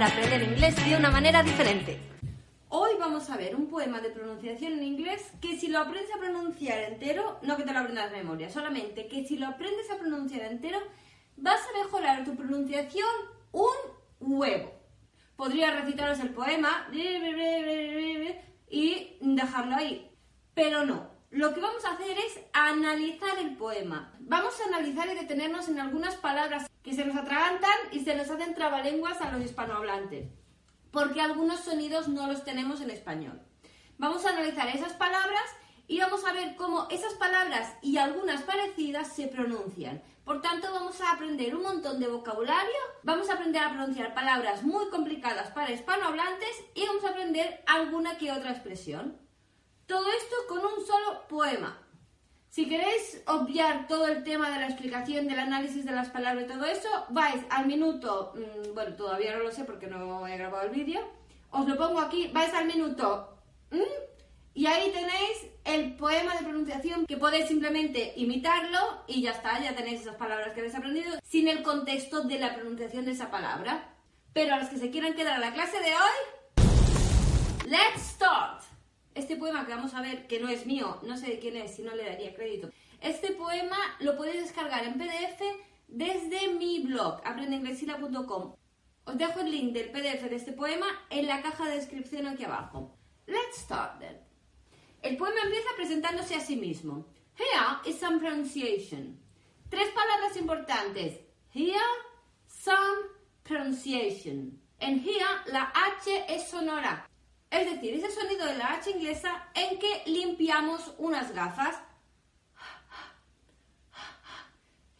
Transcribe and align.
Para 0.00 0.12
aprender 0.12 0.42
inglés 0.44 0.74
de 0.82 0.96
una 0.96 1.10
manera 1.10 1.42
diferente. 1.42 1.98
Hoy 2.70 2.92
vamos 2.98 3.28
a 3.28 3.36
ver 3.36 3.54
un 3.54 3.68
poema 3.68 4.00
de 4.00 4.08
pronunciación 4.08 4.72
en 4.72 4.82
inglés 4.82 5.30
que 5.42 5.58
si 5.58 5.68
lo 5.68 5.78
aprendes 5.78 6.10
a 6.16 6.18
pronunciar 6.18 6.78
entero, 6.84 7.38
no 7.42 7.58
que 7.58 7.64
te 7.64 7.72
lo 7.74 7.80
aprendas 7.80 8.10
de 8.10 8.16
memoria, 8.16 8.48
solamente 8.48 9.08
que 9.08 9.26
si 9.26 9.36
lo 9.36 9.46
aprendes 9.46 9.90
a 9.90 9.98
pronunciar 9.98 10.50
entero, 10.50 10.78
vas 11.36 11.60
a 11.60 11.84
mejorar 11.84 12.24
tu 12.24 12.34
pronunciación 12.34 13.10
un 13.52 13.74
huevo. 14.20 14.72
Podría 15.36 15.70
recitaros 15.72 16.18
el 16.20 16.30
poema 16.30 16.88
y 18.70 19.18
dejarlo 19.20 19.76
ahí, 19.76 20.10
pero 20.54 20.86
no. 20.86 21.09
Lo 21.30 21.54
que 21.54 21.60
vamos 21.60 21.84
a 21.84 21.92
hacer 21.92 22.18
es 22.18 22.40
analizar 22.52 23.38
el 23.38 23.56
poema. 23.56 24.12
Vamos 24.18 24.60
a 24.60 24.64
analizar 24.66 25.08
y 25.08 25.14
detenernos 25.14 25.68
en 25.68 25.78
algunas 25.78 26.16
palabras 26.16 26.68
que 26.82 26.92
se 26.92 27.04
nos 27.04 27.16
atragantan 27.16 27.70
y 27.92 28.00
se 28.00 28.16
nos 28.16 28.28
hacen 28.28 28.56
trabalenguas 28.56 29.20
a 29.20 29.30
los 29.30 29.44
hispanohablantes, 29.44 30.26
porque 30.90 31.20
algunos 31.20 31.60
sonidos 31.60 32.08
no 32.08 32.26
los 32.26 32.42
tenemos 32.42 32.80
en 32.80 32.90
español. 32.90 33.40
Vamos 33.96 34.26
a 34.26 34.30
analizar 34.30 34.74
esas 34.74 34.94
palabras 34.94 35.44
y 35.86 36.00
vamos 36.00 36.24
a 36.24 36.32
ver 36.32 36.56
cómo 36.56 36.88
esas 36.90 37.14
palabras 37.14 37.74
y 37.80 37.98
algunas 37.98 38.42
parecidas 38.42 39.14
se 39.14 39.28
pronuncian. 39.28 40.02
Por 40.24 40.42
tanto, 40.42 40.72
vamos 40.72 41.00
a 41.00 41.12
aprender 41.12 41.54
un 41.54 41.62
montón 41.62 42.00
de 42.00 42.08
vocabulario, 42.08 42.80
vamos 43.04 43.30
a 43.30 43.34
aprender 43.34 43.62
a 43.62 43.70
pronunciar 43.70 44.14
palabras 44.14 44.64
muy 44.64 44.88
complicadas 44.88 45.52
para 45.52 45.70
hispanohablantes 45.70 46.64
y 46.74 46.88
vamos 46.88 47.04
a 47.04 47.10
aprender 47.10 47.62
alguna 47.68 48.18
que 48.18 48.32
otra 48.32 48.50
expresión. 48.50 49.29
Todo 49.90 50.06
esto 50.12 50.36
con 50.48 50.58
un 50.58 50.86
solo 50.86 51.26
poema. 51.26 51.76
Si 52.48 52.68
queréis 52.68 53.24
obviar 53.26 53.88
todo 53.88 54.06
el 54.06 54.22
tema 54.22 54.48
de 54.48 54.60
la 54.60 54.66
explicación, 54.66 55.26
del 55.26 55.40
análisis 55.40 55.84
de 55.84 55.90
las 55.90 56.10
palabras 56.10 56.44
y 56.44 56.46
todo 56.46 56.64
eso, 56.64 56.88
vais 57.08 57.42
al 57.50 57.66
minuto, 57.66 58.32
mmm, 58.36 58.72
bueno, 58.72 58.94
todavía 58.94 59.36
no 59.36 59.42
lo 59.42 59.50
sé 59.50 59.64
porque 59.64 59.88
no 59.88 60.28
he 60.28 60.38
grabado 60.38 60.68
el 60.68 60.70
vídeo, 60.70 61.00
os 61.50 61.66
lo 61.66 61.76
pongo 61.76 61.98
aquí, 61.98 62.28
vais 62.28 62.54
al 62.54 62.66
minuto 62.66 63.36
mmm, 63.72 63.80
y 64.54 64.66
ahí 64.66 64.92
tenéis 64.92 65.48
el 65.64 65.96
poema 65.96 66.36
de 66.36 66.44
pronunciación 66.44 67.04
que 67.04 67.16
podéis 67.16 67.48
simplemente 67.48 68.12
imitarlo 68.14 69.02
y 69.08 69.22
ya 69.22 69.32
está, 69.32 69.60
ya 69.60 69.74
tenéis 69.74 70.02
esas 70.02 70.14
palabras 70.14 70.52
que 70.52 70.60
habéis 70.60 70.76
aprendido 70.76 71.18
sin 71.24 71.48
el 71.48 71.64
contexto 71.64 72.22
de 72.22 72.38
la 72.38 72.54
pronunciación 72.54 73.06
de 73.06 73.10
esa 73.10 73.28
palabra. 73.28 73.92
Pero 74.32 74.54
a 74.54 74.58
los 74.58 74.68
que 74.68 74.78
se 74.78 74.92
quieran 74.92 75.14
quedar 75.14 75.34
a 75.34 75.40
la 75.40 75.52
clase 75.52 75.80
de 75.80 75.90
hoy, 75.96 77.66
let's 77.66 78.02
start. 78.02 78.69
Este 79.14 79.36
poema 79.36 79.66
que 79.66 79.74
vamos 79.74 79.94
a 79.94 80.02
ver, 80.02 80.26
que 80.26 80.40
no 80.40 80.48
es 80.48 80.66
mío, 80.66 81.00
no 81.02 81.16
sé 81.16 81.26
de 81.26 81.38
quién 81.38 81.56
es, 81.56 81.74
si 81.74 81.82
no 81.82 81.94
le 81.94 82.04
daría 82.04 82.34
crédito. 82.34 82.70
Este 83.00 83.32
poema 83.32 83.78
lo 84.00 84.16
podéis 84.16 84.42
descargar 84.42 84.84
en 84.84 84.94
PDF 84.94 85.42
desde 85.88 86.48
mi 86.48 86.80
blog, 86.80 87.20
aprendeinglesila.com. 87.24 88.54
Os 89.04 89.18
dejo 89.18 89.40
el 89.40 89.50
link 89.50 89.72
del 89.72 89.90
PDF 89.90 90.28
de 90.28 90.36
este 90.36 90.52
poema 90.52 90.86
en 91.10 91.26
la 91.26 91.42
caja 91.42 91.66
de 91.66 91.76
descripción 91.76 92.28
aquí 92.28 92.44
abajo. 92.44 92.96
Let's 93.26 93.58
start 93.58 93.98
then. 93.98 94.18
El 95.02 95.16
poema 95.16 95.40
empieza 95.42 95.68
presentándose 95.76 96.36
a 96.36 96.40
sí 96.40 96.56
mismo. 96.56 97.06
Here 97.36 97.90
is 97.90 97.98
some 97.98 98.20
pronunciation. 98.20 99.18
Tres 99.70 99.88
palabras 99.92 100.36
importantes. 100.36 101.20
Here, 101.52 101.80
some 102.46 103.08
pronunciation. 103.42 104.60
En 104.78 104.98
here 105.00 105.26
la 105.46 105.72
H 105.74 106.24
es 106.28 106.48
sonora. 106.48 107.09
Es 107.50 107.68
decir, 107.68 107.94
ese 107.94 108.10
sonido 108.12 108.46
de 108.46 108.56
la 108.56 108.74
H 108.74 108.90
inglesa 108.90 109.48
en 109.54 109.78
que 109.78 110.02
limpiamos 110.06 110.94
unas 110.98 111.34
gafas. 111.34 111.76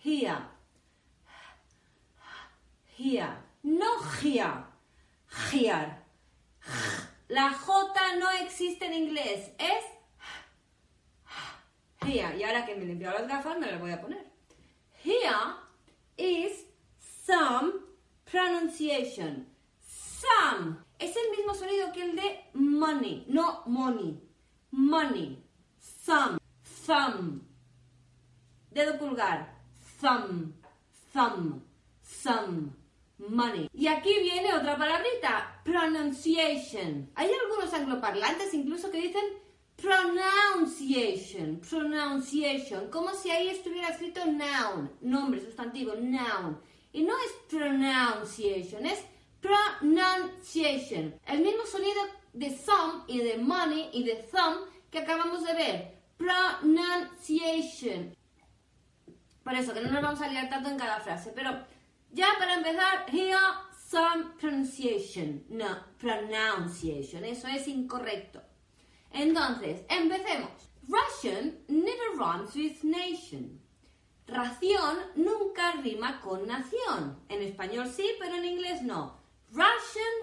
Here. 0.02 0.38
Here. 2.98 3.36
No 3.62 4.02
here. 4.20 4.64
Here. 5.52 5.96
La 7.28 7.52
J 7.52 8.16
no 8.16 8.30
existe 8.30 8.86
en 8.86 8.94
inglés. 8.94 9.52
Es 9.58 9.84
here. 12.04 12.36
Y 12.36 12.42
ahora 12.42 12.66
que 12.66 12.74
me 12.74 12.82
he 12.82 12.86
limpiado 12.86 13.18
las 13.18 13.28
gafas, 13.28 13.58
me 13.58 13.70
las 13.70 13.80
voy 13.80 13.92
a 13.92 14.00
poner. 14.00 14.26
Here 15.04 15.54
is 16.16 16.66
some 16.98 17.72
pronunciation. 18.24 19.46
Some 19.80 20.84
sonido 21.60 21.92
que 21.92 22.02
el 22.02 22.16
de 22.16 22.40
money, 22.54 23.24
no 23.28 23.62
money. 23.66 24.18
Money. 24.70 25.44
Thumb. 26.06 26.38
Thumb. 26.86 27.42
Dedo 28.70 28.98
pulgar. 28.98 29.58
Thumb. 30.00 30.54
Thumb. 31.12 31.62
Thumb. 32.22 32.72
Money. 33.18 33.68
Y 33.74 33.86
aquí 33.88 34.14
viene 34.22 34.54
otra 34.54 34.78
palabrita. 34.78 35.60
Pronunciation. 35.64 37.10
Hay 37.14 37.30
algunos 37.30 37.74
angloparlantes 37.74 38.54
incluso 38.54 38.90
que 38.90 39.02
dicen 39.02 39.24
pronunciation. 39.76 41.60
Pronunciation. 41.60 42.90
Como 42.90 43.12
si 43.12 43.30
ahí 43.30 43.48
estuviera 43.50 43.88
escrito 43.88 44.24
noun. 44.24 44.90
Nombre, 45.02 45.40
sustantivo. 45.40 45.92
Noun. 45.94 46.58
Y 46.92 47.02
no 47.02 47.14
es 47.18 47.32
pronunciation, 47.48 48.84
es 48.84 49.04
pronunciation. 49.40 51.18
El 51.26 51.40
mismo 51.40 51.64
sonido 51.66 52.00
de 52.32 52.50
thumb 52.50 53.04
y 53.06 53.18
de 53.18 53.38
money 53.38 53.90
y 53.92 54.04
de 54.04 54.16
thumb 54.30 54.68
que 54.90 54.98
acabamos 54.98 55.44
de 55.44 55.54
ver. 55.54 56.00
Pronunciation. 56.16 58.14
Por 59.42 59.54
eso, 59.54 59.72
que 59.72 59.80
no 59.80 59.90
nos 59.90 60.02
vamos 60.02 60.20
a 60.20 60.28
liar 60.28 60.48
tanto 60.48 60.68
en 60.68 60.78
cada 60.78 61.00
frase. 61.00 61.32
Pero 61.34 61.66
ya 62.10 62.28
para 62.38 62.54
empezar, 62.54 63.06
here 63.08 63.36
some 63.88 64.32
pronunciation. 64.38 65.44
No, 65.48 65.84
pronunciation. 65.98 67.24
Eso 67.24 67.48
es 67.48 67.66
incorrecto. 67.66 68.42
Entonces, 69.12 69.82
empecemos. 69.88 70.50
Russian 70.88 71.58
never 71.68 72.16
rhymes 72.16 72.54
with 72.54 72.82
nation. 72.82 73.60
Ración 74.26 74.96
nunca 75.16 75.72
rima 75.82 76.20
con 76.20 76.46
nación. 76.46 77.18
En 77.28 77.42
español 77.42 77.88
sí, 77.88 78.10
pero 78.18 78.36
en 78.36 78.44
inglés 78.44 78.82
no. 78.82 79.19
Russian 79.50 80.14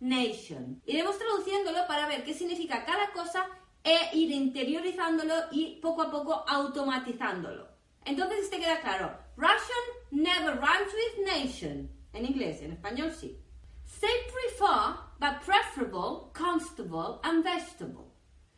nation. 0.00 0.82
Iremos 0.86 1.18
traduciéndolo 1.18 1.86
para 1.86 2.06
ver 2.06 2.24
qué 2.24 2.34
significa 2.34 2.84
cada 2.84 3.12
cosa 3.12 3.46
e 3.84 4.16
ir 4.16 4.30
interiorizándolo 4.30 5.34
y 5.52 5.80
poco 5.80 6.02
a 6.02 6.10
poco 6.10 6.44
automatizándolo. 6.48 7.68
Entonces 8.04 8.44
este 8.44 8.58
queda 8.58 8.80
claro. 8.80 9.18
Russian 9.36 9.84
never 10.10 10.56
rhymes 10.56 10.92
with 10.94 11.26
nation. 11.26 11.90
En 12.12 12.24
inglés, 12.24 12.62
en 12.62 12.72
español 12.72 13.12
sí. 13.12 13.38
Say 13.84 14.10
prefer, 14.32 14.96
but 15.18 15.40
preferable, 15.44 16.32
comfortable 16.32 17.20
and 17.22 17.44
vegetable. 17.44 18.10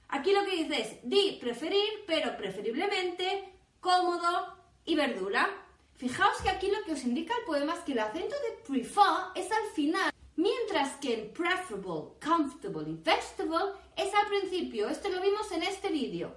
Aquí 0.08 0.32
lo 0.32 0.44
que 0.44 0.56
dice 0.56 0.80
es 0.82 1.08
di 1.08 1.38
preferir, 1.40 2.04
pero 2.06 2.36
preferiblemente 2.36 3.58
cómodo 3.80 4.56
y 4.84 4.94
verdura. 4.94 5.48
Fijaos 5.96 6.40
que 6.42 6.50
aquí 6.50 6.70
lo 6.70 6.82
que 6.84 6.92
os 6.92 7.04
indica 7.04 7.34
el 7.38 7.44
poema 7.44 7.74
es 7.74 7.80
que 7.80 7.92
el 7.92 8.00
acento 8.00 8.34
de 8.34 8.62
prefer 8.66 9.30
es 9.34 9.50
al 9.52 9.66
final, 9.74 10.12
mientras 10.36 10.96
que 10.96 11.14
el 11.14 11.30
preferable, 11.30 12.14
comfortable 12.20 12.90
y 12.90 12.94
vegetable 12.94 13.74
es 13.96 14.12
al 14.14 14.26
principio. 14.28 14.88
Esto 14.88 15.08
lo 15.08 15.20
vimos 15.20 15.50
en 15.52 15.62
este 15.62 15.90
vídeo. 15.90 16.34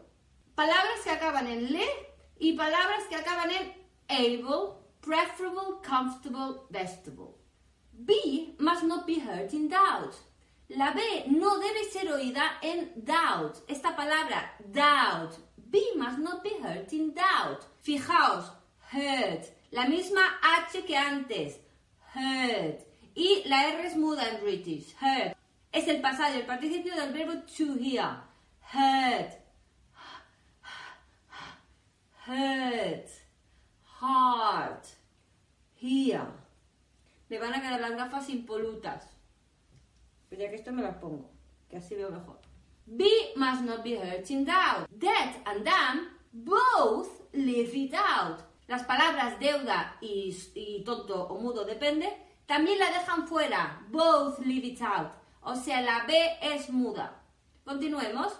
Palabras 0.53 1.01
que 1.03 1.11
acaban 1.11 1.47
en 1.47 1.71
le 1.71 1.85
y 2.37 2.53
palabras 2.53 3.03
que 3.09 3.15
acaban 3.15 3.49
en 3.51 3.73
able, 4.07 4.73
preferable, 5.01 5.81
comfortable, 5.85 6.61
vegetable. 6.69 7.35
B 7.91 8.55
must 8.59 8.83
not 8.83 9.05
be 9.05 9.19
heard 9.19 9.53
in 9.53 9.69
doubt. 9.69 10.13
La 10.69 10.91
B 10.91 11.01
no 11.27 11.59
debe 11.59 11.83
ser 11.85 12.11
oída 12.11 12.57
en 12.61 12.91
doubt. 12.95 13.57
Esta 13.67 13.95
palabra, 13.95 14.55
doubt. 14.59 15.37
B 15.55 15.79
must 15.95 16.17
not 16.19 16.43
be 16.43 16.51
heard 16.61 16.91
in 16.91 17.13
doubt. 17.13 17.63
Fijaos, 17.81 18.51
heard. 18.91 19.45
La 19.71 19.87
misma 19.87 20.21
H 20.41 20.85
que 20.85 20.97
antes, 20.97 21.59
heard. 22.13 22.79
Y 23.15 23.43
la 23.45 23.69
R 23.69 23.87
es 23.87 23.95
muda 23.95 24.29
en 24.29 24.41
British, 24.41 24.95
heard. 25.01 25.35
Es 25.71 25.87
el 25.87 26.01
pasado 26.01 26.35
el 26.35 26.45
participio 26.45 26.95
del 26.95 27.11
verbo 27.11 27.41
to 27.57 27.75
hear. 27.77 28.23
Heard. 28.73 29.31
Heard. 32.25 33.09
Hard. 33.99 34.83
Hear. 35.75 36.27
Me 37.29 37.37
van 37.39 37.53
a 37.53 37.61
quedar 37.61 37.81
las 37.81 37.95
gafas 37.95 38.29
impolutas. 38.29 39.09
Pero 40.29 40.41
ya 40.41 40.49
que 40.49 40.55
esto 40.55 40.71
me 40.71 40.81
las 40.81 40.95
pongo, 40.97 41.29
que 41.69 41.77
así 41.77 41.95
veo 41.95 42.09
mejor. 42.09 42.39
Be 42.85 43.33
must 43.35 43.61
not 43.61 43.83
be 43.83 43.97
hurt 43.97 44.29
in 44.29 44.45
doubt. 44.45 44.87
That 44.99 45.35
and 45.45 45.65
damn 45.65 46.09
both 46.31 47.21
leave 47.33 47.75
it 47.75 47.93
out. 47.93 48.41
Las 48.67 48.83
palabras 48.83 49.39
deuda 49.39 49.97
y, 50.01 50.35
y 50.55 50.83
tonto 50.83 51.27
o 51.27 51.39
mudo 51.39 51.65
depende 51.65 52.25
también 52.45 52.77
la 52.77 52.91
dejan 52.91 53.27
fuera. 53.27 53.81
Both 53.89 54.39
leave 54.39 54.67
it 54.67 54.81
out. 54.81 55.11
O 55.41 55.55
sea, 55.55 55.81
la 55.81 56.05
B 56.05 56.13
es 56.41 56.69
muda. 56.69 57.21
Continuemos. 57.63 58.33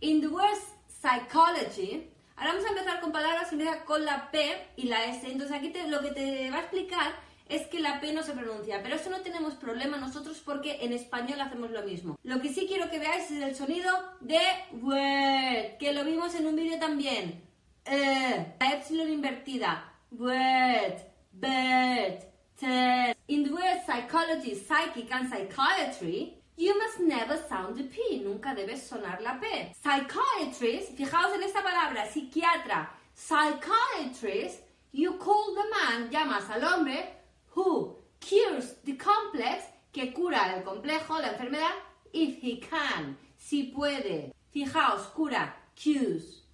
In 0.00 0.20
the 0.20 0.28
word 0.28 0.58
psychology, 0.88 2.10
ahora 2.36 2.52
vamos 2.52 2.66
a 2.66 2.68
empezar 2.68 3.00
con 3.00 3.12
palabras 3.12 3.48
que 3.48 3.84
con 3.86 4.04
la 4.04 4.30
P 4.30 4.72
y 4.76 4.84
la 4.84 5.06
S. 5.06 5.26
Entonces 5.26 5.56
aquí 5.56 5.70
te, 5.70 5.88
lo 5.88 6.02
que 6.02 6.10
te 6.10 6.50
va 6.50 6.58
a 6.58 6.60
explicar 6.60 7.14
es 7.48 7.66
que 7.68 7.80
la 7.80 8.00
P 8.00 8.12
no 8.12 8.22
se 8.22 8.32
pronuncia, 8.32 8.82
pero 8.82 8.96
eso 8.96 9.08
no 9.08 9.20
tenemos 9.20 9.54
problema 9.54 9.96
nosotros 9.96 10.42
porque 10.44 10.84
en 10.84 10.92
español 10.92 11.40
hacemos 11.40 11.70
lo 11.70 11.82
mismo. 11.82 12.18
Lo 12.24 12.40
que 12.42 12.52
sí 12.52 12.66
quiero 12.66 12.90
que 12.90 12.98
veáis 12.98 13.30
es 13.30 13.42
el 13.42 13.54
sonido 13.54 13.90
de 14.20 14.40
word, 14.72 15.78
que 15.78 15.92
lo 15.94 16.04
vimos 16.04 16.34
en 16.34 16.46
un 16.46 16.56
vídeo 16.56 16.78
también. 16.78 17.45
Eh, 17.88 18.54
la 18.60 18.72
epsilon 18.72 19.08
invertida. 19.08 19.84
Word, 20.10 21.02
bird, 21.32 22.24
test. 22.58 23.18
In 23.28 23.44
the 23.44 23.50
word 23.50 23.80
psychology, 23.86 24.54
psychic 24.54 25.12
and 25.12 25.28
psychiatry, 25.28 26.36
You 26.58 26.78
must 26.78 27.00
never 27.00 27.36
sound 27.36 27.76
the 27.76 27.84
P. 27.84 28.22
Nunca 28.24 28.54
debes 28.54 28.88
sonar 28.88 29.20
la 29.20 29.38
P. 29.38 29.74
Psychiatrist, 29.74 30.96
fijaos 30.96 31.34
en 31.34 31.42
esta 31.42 31.62
palabra, 31.62 32.06
psiquiatra. 32.06 32.88
Psychiatrist, 33.14 34.62
you 34.90 35.18
call 35.18 35.54
the 35.54 35.64
man, 35.70 36.10
llamas 36.10 36.48
al 36.48 36.64
hombre, 36.64 37.10
who 37.54 37.94
cures 38.20 38.76
the 38.84 38.96
complex, 38.96 39.64
que 39.92 40.14
cura 40.14 40.54
el 40.54 40.62
complejo, 40.62 41.20
la 41.20 41.34
enfermedad, 41.34 41.74
if 42.14 42.38
he 42.40 42.56
can, 42.56 43.18
si 43.36 43.64
puede. 43.64 44.32
Fijaos, 44.50 45.12
cura, 45.12 45.54
cures. 45.74 46.45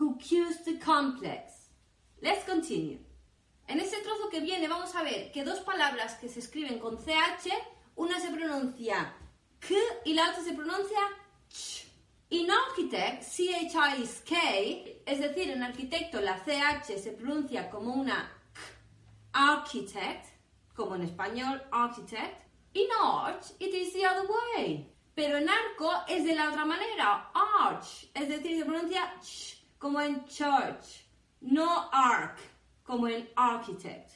Who 0.00 0.16
cures 0.16 0.64
the 0.64 0.78
complex. 0.78 1.68
Let's 2.22 2.46
continue. 2.46 3.00
En 3.68 3.78
ese 3.78 4.00
trozo 4.00 4.30
que 4.30 4.40
viene 4.40 4.66
vamos 4.66 4.94
a 4.96 5.02
ver 5.02 5.30
que 5.30 5.44
dos 5.44 5.60
palabras 5.60 6.14
que 6.14 6.30
se 6.30 6.40
escriben 6.40 6.78
con 6.78 6.96
CH, 6.96 7.52
una 7.96 8.18
se 8.18 8.30
pronuncia 8.30 9.14
K 9.58 9.74
y 10.06 10.14
la 10.14 10.30
otra 10.30 10.42
se 10.42 10.54
pronuncia 10.54 10.98
ch. 11.50 11.84
In 12.30 12.50
architect, 12.50 13.24
CHI 13.24 14.02
is 14.02 14.22
K, 14.26 14.36
es 15.04 15.20
decir, 15.20 15.50
en 15.50 15.62
arquitecto 15.62 16.18
la 16.22 16.42
CH 16.46 16.98
se 16.98 17.12
pronuncia 17.12 17.68
como 17.68 17.92
una 17.92 18.32
K, 18.54 18.60
architect, 19.34 20.28
como 20.74 20.94
en 20.94 21.02
español 21.02 21.62
architect. 21.70 22.40
In 22.72 22.88
arch, 22.98 23.50
it 23.58 23.74
is 23.74 23.92
the 23.92 24.06
other 24.06 24.26
way. 24.56 24.90
Pero 25.14 25.36
en 25.36 25.50
arco 25.50 25.92
es 26.08 26.24
de 26.24 26.34
la 26.34 26.48
otra 26.48 26.64
manera, 26.64 27.30
arch, 27.34 28.08
es 28.14 28.28
decir, 28.30 28.58
se 28.58 28.64
pronuncia 28.64 29.14
ch, 29.20 29.59
como 29.80 29.98
en 29.98 30.26
church, 30.26 31.06
no 31.40 31.88
arc, 31.90 32.38
como 32.84 33.08
en 33.08 33.26
architect. 33.34 34.12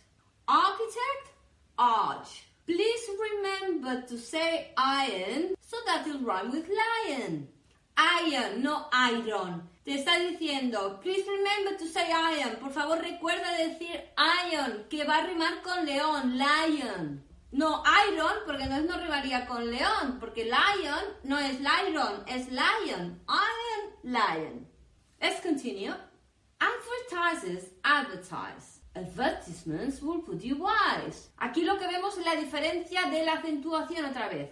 Architect, 0.47 1.33
arch. 1.79 2.45
Please 2.67 3.09
remember 3.19 4.03
to 4.07 4.19
say 4.19 4.73
iron 4.77 5.55
so 5.61 5.77
that 5.87 6.07
it'll 6.07 6.21
rhyme 6.21 6.53
with 6.53 6.69
lion. 6.69 7.49
Iron, 7.97 8.63
no 8.63 8.89
iron. 8.93 9.63
Te 9.85 9.95
está 9.95 10.19
diciendo, 10.19 11.01
please 11.01 11.25
remember 11.27 11.79
to 11.79 11.87
say 11.87 12.13
iron. 12.13 12.57
Por 12.57 12.71
favor, 12.71 12.99
recuerda 12.99 13.57
decir 13.57 14.03
iron, 14.19 14.85
que 14.91 15.05
va 15.05 15.19
a 15.19 15.27
rimar 15.27 15.63
con 15.63 15.87
león, 15.87 16.37
lion. 16.37 17.25
No 17.53 17.83
iron, 18.09 18.35
porque 18.45 18.65
entonces 18.65 18.91
no 18.91 18.99
rimaría 18.99 19.47
con 19.47 19.71
león, 19.71 20.19
porque 20.21 20.45
lion 20.45 21.05
no 21.23 21.39
es 21.39 21.59
lion, 21.61 22.25
es 22.27 22.49
lion. 22.51 23.23
Iron, 23.29 23.93
lion. 24.03 24.74
Let's 25.25 25.41
continue. 25.41 25.95
Advertisers 26.61 27.71
advertise. 27.83 28.81
Advertisements 28.95 30.03
will 30.03 30.19
put 30.21 30.43
you 30.43 30.57
wise. 30.57 31.31
Aquí 31.41 31.65
lo 31.65 31.79
que 31.79 31.87
vemos 31.87 32.19
es 32.19 32.27
la 32.27 32.37
diferencia 32.37 33.11
de 33.11 33.25
la 33.25 33.37
acentuación 33.37 34.05
otra 34.05 34.29
vez. 34.29 34.51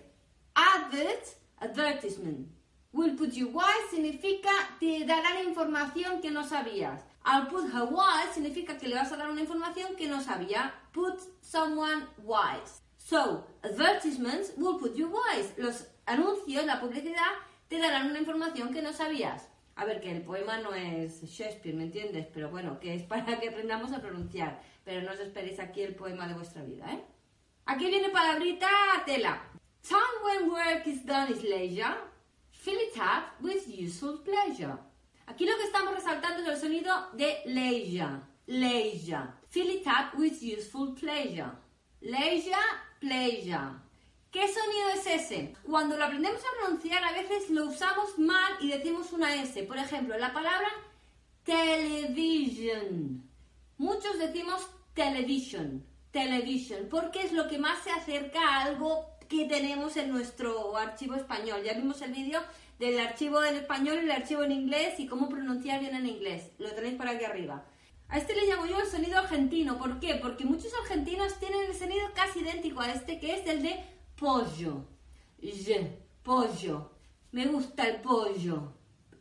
Advert, 0.56 1.26
advertisement. 1.60 2.48
Will 2.94 3.14
put 3.16 3.34
you 3.34 3.48
wise 3.48 3.90
significa 3.90 4.48
te 4.80 5.04
dará 5.04 5.42
información 5.42 6.22
que 6.22 6.30
no 6.30 6.42
sabías. 6.42 7.02
I'll 7.22 7.48
put 7.50 7.70
her 7.70 7.84
wise 7.84 8.32
significa 8.32 8.78
que 8.78 8.88
le 8.88 8.94
vas 8.94 9.12
a 9.12 9.18
dar 9.18 9.28
una 9.28 9.42
información 9.42 9.94
que 9.94 10.08
no 10.08 10.22
sabía. 10.22 10.72
Put 10.94 11.20
someone 11.42 12.06
wise. 12.24 12.80
So, 12.96 13.44
advertisements 13.62 14.52
will 14.56 14.78
put 14.78 14.96
you 14.96 15.12
wise. 15.12 15.52
Los 15.58 15.84
anuncios, 16.06 16.64
la 16.64 16.80
publicidad, 16.80 17.32
te 17.68 17.78
darán 17.78 18.08
una 18.08 18.20
información 18.20 18.72
que 18.72 18.80
no 18.80 18.94
sabías. 18.94 19.51
A 19.74 19.84
ver, 19.84 20.00
que 20.00 20.10
el 20.10 20.22
poema 20.22 20.58
no 20.58 20.74
es 20.74 21.22
Shakespeare, 21.22 21.74
¿me 21.74 21.84
entiendes? 21.84 22.26
Pero 22.32 22.50
bueno, 22.50 22.78
que 22.78 22.94
es 22.94 23.02
para 23.04 23.40
que 23.40 23.48
aprendamos 23.48 23.92
a 23.92 24.00
pronunciar. 24.00 24.62
Pero 24.84 25.02
no 25.02 25.12
os 25.12 25.20
esperéis 25.20 25.58
aquí 25.60 25.82
el 25.82 25.94
poema 25.94 26.28
de 26.28 26.34
vuestra 26.34 26.62
vida, 26.62 26.92
¿eh? 26.92 27.02
Aquí 27.66 27.86
viene 27.86 28.10
palabrita 28.10 28.68
tela. 29.06 29.42
Time 29.82 30.00
when 30.24 30.50
work 30.50 30.86
is 30.86 31.04
done 31.06 31.32
is 31.32 31.42
leisure. 31.42 31.96
Fill 32.50 32.78
it 32.78 32.96
up 32.96 33.40
with 33.40 33.66
useful 33.66 34.22
pleasure. 34.22 34.76
Aquí 35.26 35.46
lo 35.46 35.56
que 35.56 35.64
estamos 35.64 35.94
resaltando 35.94 36.42
es 36.42 36.48
el 36.48 36.56
sonido 36.60 37.10
de 37.14 37.42
leisure. 37.46 38.20
Leisure. 38.46 39.28
Fill 39.48 39.70
it 39.70 39.86
up 39.86 40.18
with 40.18 40.42
useful 40.42 40.94
pleasure. 40.94 41.52
Leisure, 42.00 42.56
pleasure. 43.00 43.70
¿Qué 44.32 44.48
sonido 44.48 44.88
es 44.94 45.06
ese? 45.06 45.54
Cuando 45.62 45.94
lo 45.94 46.06
aprendemos 46.06 46.40
a 46.40 46.58
pronunciar 46.58 47.04
a 47.04 47.12
veces 47.12 47.50
lo 47.50 47.66
usamos 47.66 48.18
mal 48.18 48.54
y 48.60 48.68
decimos 48.68 49.12
una 49.12 49.34
S. 49.34 49.62
Por 49.64 49.76
ejemplo, 49.76 50.16
la 50.16 50.32
palabra 50.32 50.68
television. 51.44 53.28
Muchos 53.76 54.18
decimos 54.18 54.66
television, 54.94 55.84
television, 56.12 56.88
porque 56.88 57.20
es 57.20 57.32
lo 57.32 57.46
que 57.46 57.58
más 57.58 57.84
se 57.84 57.90
acerca 57.90 58.40
a 58.40 58.62
algo 58.62 59.04
que 59.28 59.44
tenemos 59.44 59.98
en 59.98 60.08
nuestro 60.08 60.78
archivo 60.78 61.14
español. 61.14 61.60
Ya 61.62 61.74
vimos 61.74 62.00
el 62.00 62.12
vídeo 62.12 62.40
del 62.78 63.00
archivo 63.00 63.44
en 63.44 63.56
español 63.56 63.96
y 63.96 64.04
el 64.04 64.12
archivo 64.12 64.44
en 64.44 64.52
inglés 64.52 64.98
y 64.98 65.06
cómo 65.06 65.28
pronunciar 65.28 65.80
bien 65.80 65.94
en 65.94 66.06
inglés. 66.06 66.52
Lo 66.58 66.70
tenéis 66.72 66.94
por 66.94 67.06
aquí 67.06 67.26
arriba. 67.26 67.66
A 68.08 68.16
este 68.16 68.34
le 68.34 68.46
llamo 68.46 68.64
yo 68.64 68.80
el 68.80 68.86
sonido 68.86 69.18
argentino. 69.18 69.76
¿Por 69.76 70.00
qué? 70.00 70.14
Porque 70.14 70.46
muchos 70.46 70.72
argentinos 70.82 71.38
tienen 71.38 71.66
el 71.68 71.74
sonido 71.74 72.08
casi 72.14 72.40
idéntico 72.40 72.80
a 72.80 72.92
este, 72.92 73.18
que 73.18 73.36
es 73.36 73.46
el 73.46 73.62
de 73.62 73.91
pollo. 74.22 74.86
Je, 75.42 75.98
pollo. 76.22 76.92
Me 77.32 77.46
gusta 77.46 77.88
el 77.88 78.00
pollo. 78.00 78.72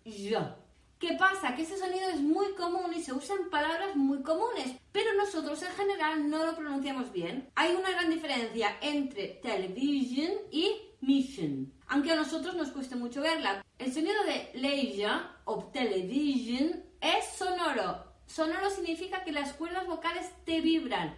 Yo. 0.05 0.55
¿Qué 0.99 1.15
pasa? 1.17 1.55
Que 1.55 1.63
ese 1.63 1.75
sonido 1.75 2.07
es 2.09 2.21
muy 2.21 2.53
común 2.53 2.93
y 2.95 3.01
se 3.01 3.11
usa 3.11 3.35
en 3.35 3.49
palabras 3.49 3.95
muy 3.95 4.21
comunes, 4.21 4.77
pero 4.91 5.15
nosotros 5.15 5.59
en 5.63 5.71
general 5.71 6.29
no 6.29 6.45
lo 6.45 6.55
pronunciamos 6.55 7.11
bien. 7.11 7.49
Hay 7.55 7.73
una 7.73 7.89
gran 7.89 8.11
diferencia 8.11 8.77
entre 8.81 9.39
television 9.41 10.31
y 10.51 10.75
mission, 11.01 11.73
aunque 11.87 12.11
a 12.11 12.15
nosotros 12.15 12.55
nos 12.55 12.69
cueste 12.69 12.95
mucho 12.95 13.21
verla. 13.21 13.65
El 13.79 13.91
sonido 13.91 14.23
de 14.25 14.51
leisure 14.53 15.23
o 15.45 15.63
television 15.73 16.83
es 17.01 17.25
sonoro. 17.35 18.03
Sonoro 18.27 18.69
significa 18.69 19.23
que 19.23 19.31
las 19.31 19.53
cuerdas 19.53 19.87
vocales 19.87 20.29
te 20.45 20.61
vibran. 20.61 21.15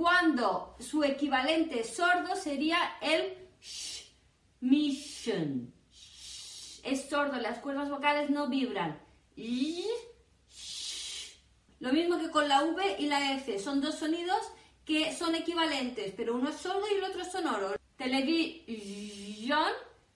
Cuando 0.00 0.76
su 0.80 1.04
equivalente 1.04 1.84
sordo 1.84 2.34
sería 2.34 2.78
el 3.02 3.36
sh, 3.60 4.06
mission. 4.60 5.70
Es 6.82 7.10
sordo, 7.10 7.38
las 7.38 7.58
cuerdas 7.58 7.90
vocales 7.90 8.30
no 8.30 8.48
vibran. 8.48 8.98
Lo 11.80 11.92
mismo 11.92 12.18
que 12.18 12.30
con 12.30 12.48
la 12.48 12.64
V 12.64 12.96
y 12.98 13.08
la 13.08 13.34
F. 13.34 13.58
Son 13.58 13.82
dos 13.82 13.96
sonidos 13.96 14.40
que 14.86 15.14
son 15.14 15.34
equivalentes, 15.34 16.14
pero 16.16 16.34
uno 16.34 16.48
es 16.48 16.56
sordo 16.56 16.86
y 16.90 16.94
el 16.94 17.04
otro 17.04 17.22
sonoro. 17.22 17.74
Televisión 17.98 19.70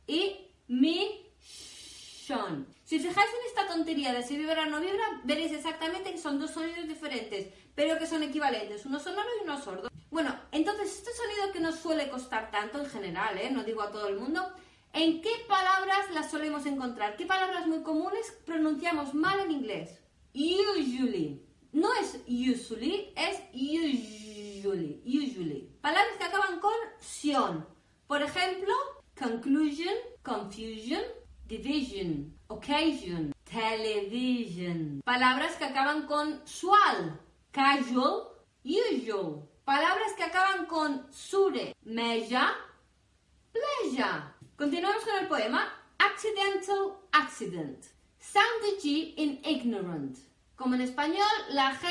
y 0.07 0.49
mission. 0.67 2.67
Si 2.85 3.01
fijáis 3.01 3.29
en 3.29 3.47
esta 3.49 3.67
tontería 3.67 4.15
de 4.15 4.23
si 4.23 4.39
vibra 4.39 4.63
o 4.63 4.67
no 4.67 4.81
vibra, 4.81 5.21
veréis 5.25 5.53
exactamente 5.53 6.11
que 6.11 6.17
son 6.17 6.39
dos 6.39 6.53
sonidos 6.53 6.89
diferentes, 6.89 7.49
pero 7.75 7.99
que 7.99 8.07
son 8.07 8.23
equivalentes, 8.23 8.87
uno 8.87 8.99
sonoro 8.99 9.29
y 9.41 9.45
uno 9.45 9.61
sordo. 9.61 9.89
Bueno, 10.11 10.35
entonces 10.53 10.99
este 10.99 11.11
sonido 11.13 11.53
que 11.53 11.61
nos 11.61 11.77
suele 11.77 12.09
costar 12.09 12.51
tanto 12.51 12.79
en 12.79 12.87
general, 12.87 13.37
¿eh? 13.39 13.51
no 13.51 13.65
digo 13.65 13.83
a 13.83 13.91
todo 13.91 14.09
el 14.09 14.19
mundo, 14.19 14.43
¿en 14.93 15.21
qué 15.21 15.31
palabras 15.49 16.11
las 16.13 16.31
solemos 16.31 16.67
encontrar? 16.67 17.17
¿Qué 17.17 17.27
palabras 17.27 17.67
muy 17.67 17.83
comunes 17.83 18.31
pronunciamos 18.45 19.13
mal 19.15 19.41
en 19.41 19.51
inglés? 19.51 20.01
Usually. 20.35 21.43
No 21.73 21.93
es 21.95 22.21
usually, 22.29 23.13
es 23.17 23.41
usually. 23.53 25.03
Usually. 25.05 25.69
Palabras 25.81 26.17
que 26.17 26.25
acaban 26.25 26.61
con 26.61 26.73
sion. 27.01 27.67
Por 28.07 28.23
ejemplo, 28.23 28.73
conclusion, 29.19 29.95
confusion, 30.23 31.03
division, 31.47 32.33
occasion, 32.47 33.33
television. 33.45 35.01
Palabras 35.05 35.57
que 35.57 35.65
acaban 35.65 36.07
con 36.07 36.47
sual, 36.47 37.21
casual, 37.55 38.29
usual. 38.65 39.49
Palabras 39.65 40.13
que 40.17 40.25
acaban 40.25 40.67
con 40.67 41.07
sure, 41.11 41.75
meja, 41.85 42.55
pleasure. 43.53 44.25
Continuamos 44.57 45.05
con 45.05 45.17
el 45.23 45.29
poema. 45.29 45.73
Accidental 45.99 46.99
accident. 47.13 47.87
Sound 48.19 48.83
G 48.83 49.15
in 49.17 49.41
ignorant. 49.45 50.19
Como 50.57 50.75
en 50.75 50.83
español, 50.83 51.35
la 51.51 51.73
G 51.73 51.87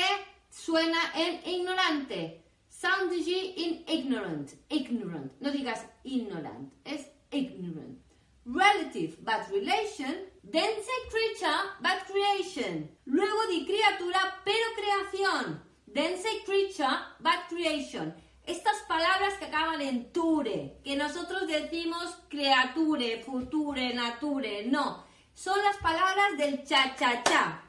suena 0.50 0.98
en 1.16 1.40
ignorante. 1.44 2.44
Sound 2.68 3.10
G 3.12 3.54
in 3.56 3.84
ignorant. 3.88 4.52
Ignorant. 4.68 5.32
No 5.40 5.50
digas 5.50 5.86
ignorant, 6.04 6.72
es 6.84 7.08
ignorant. 7.32 7.98
Relative, 8.44 9.16
but 9.24 9.48
relation. 9.50 10.14
Say 10.52 11.08
creature, 11.10 11.60
but 11.80 12.06
creation. 12.06 12.88
Luego 13.06 13.46
di 13.48 13.66
criatura, 13.66 14.40
pero 14.44 14.64
creación. 14.76 15.60
Then 15.92 16.16
say 16.16 16.42
creature, 16.44 16.96
but 17.20 17.48
creation. 17.48 18.14
Estas 18.46 18.82
palabras 18.86 19.34
que 19.38 19.46
acaban 19.46 19.80
en 19.80 20.12
ture, 20.12 20.78
que 20.84 20.96
nosotros 20.96 21.46
decimos 21.46 22.16
creature, 22.28 23.22
future, 23.24 23.94
nature, 23.94 24.66
no. 24.66 25.04
Son 25.34 25.58
las 25.62 25.76
palabras 25.78 26.36
del 26.38 26.62
cha-cha-cha. 26.64 27.62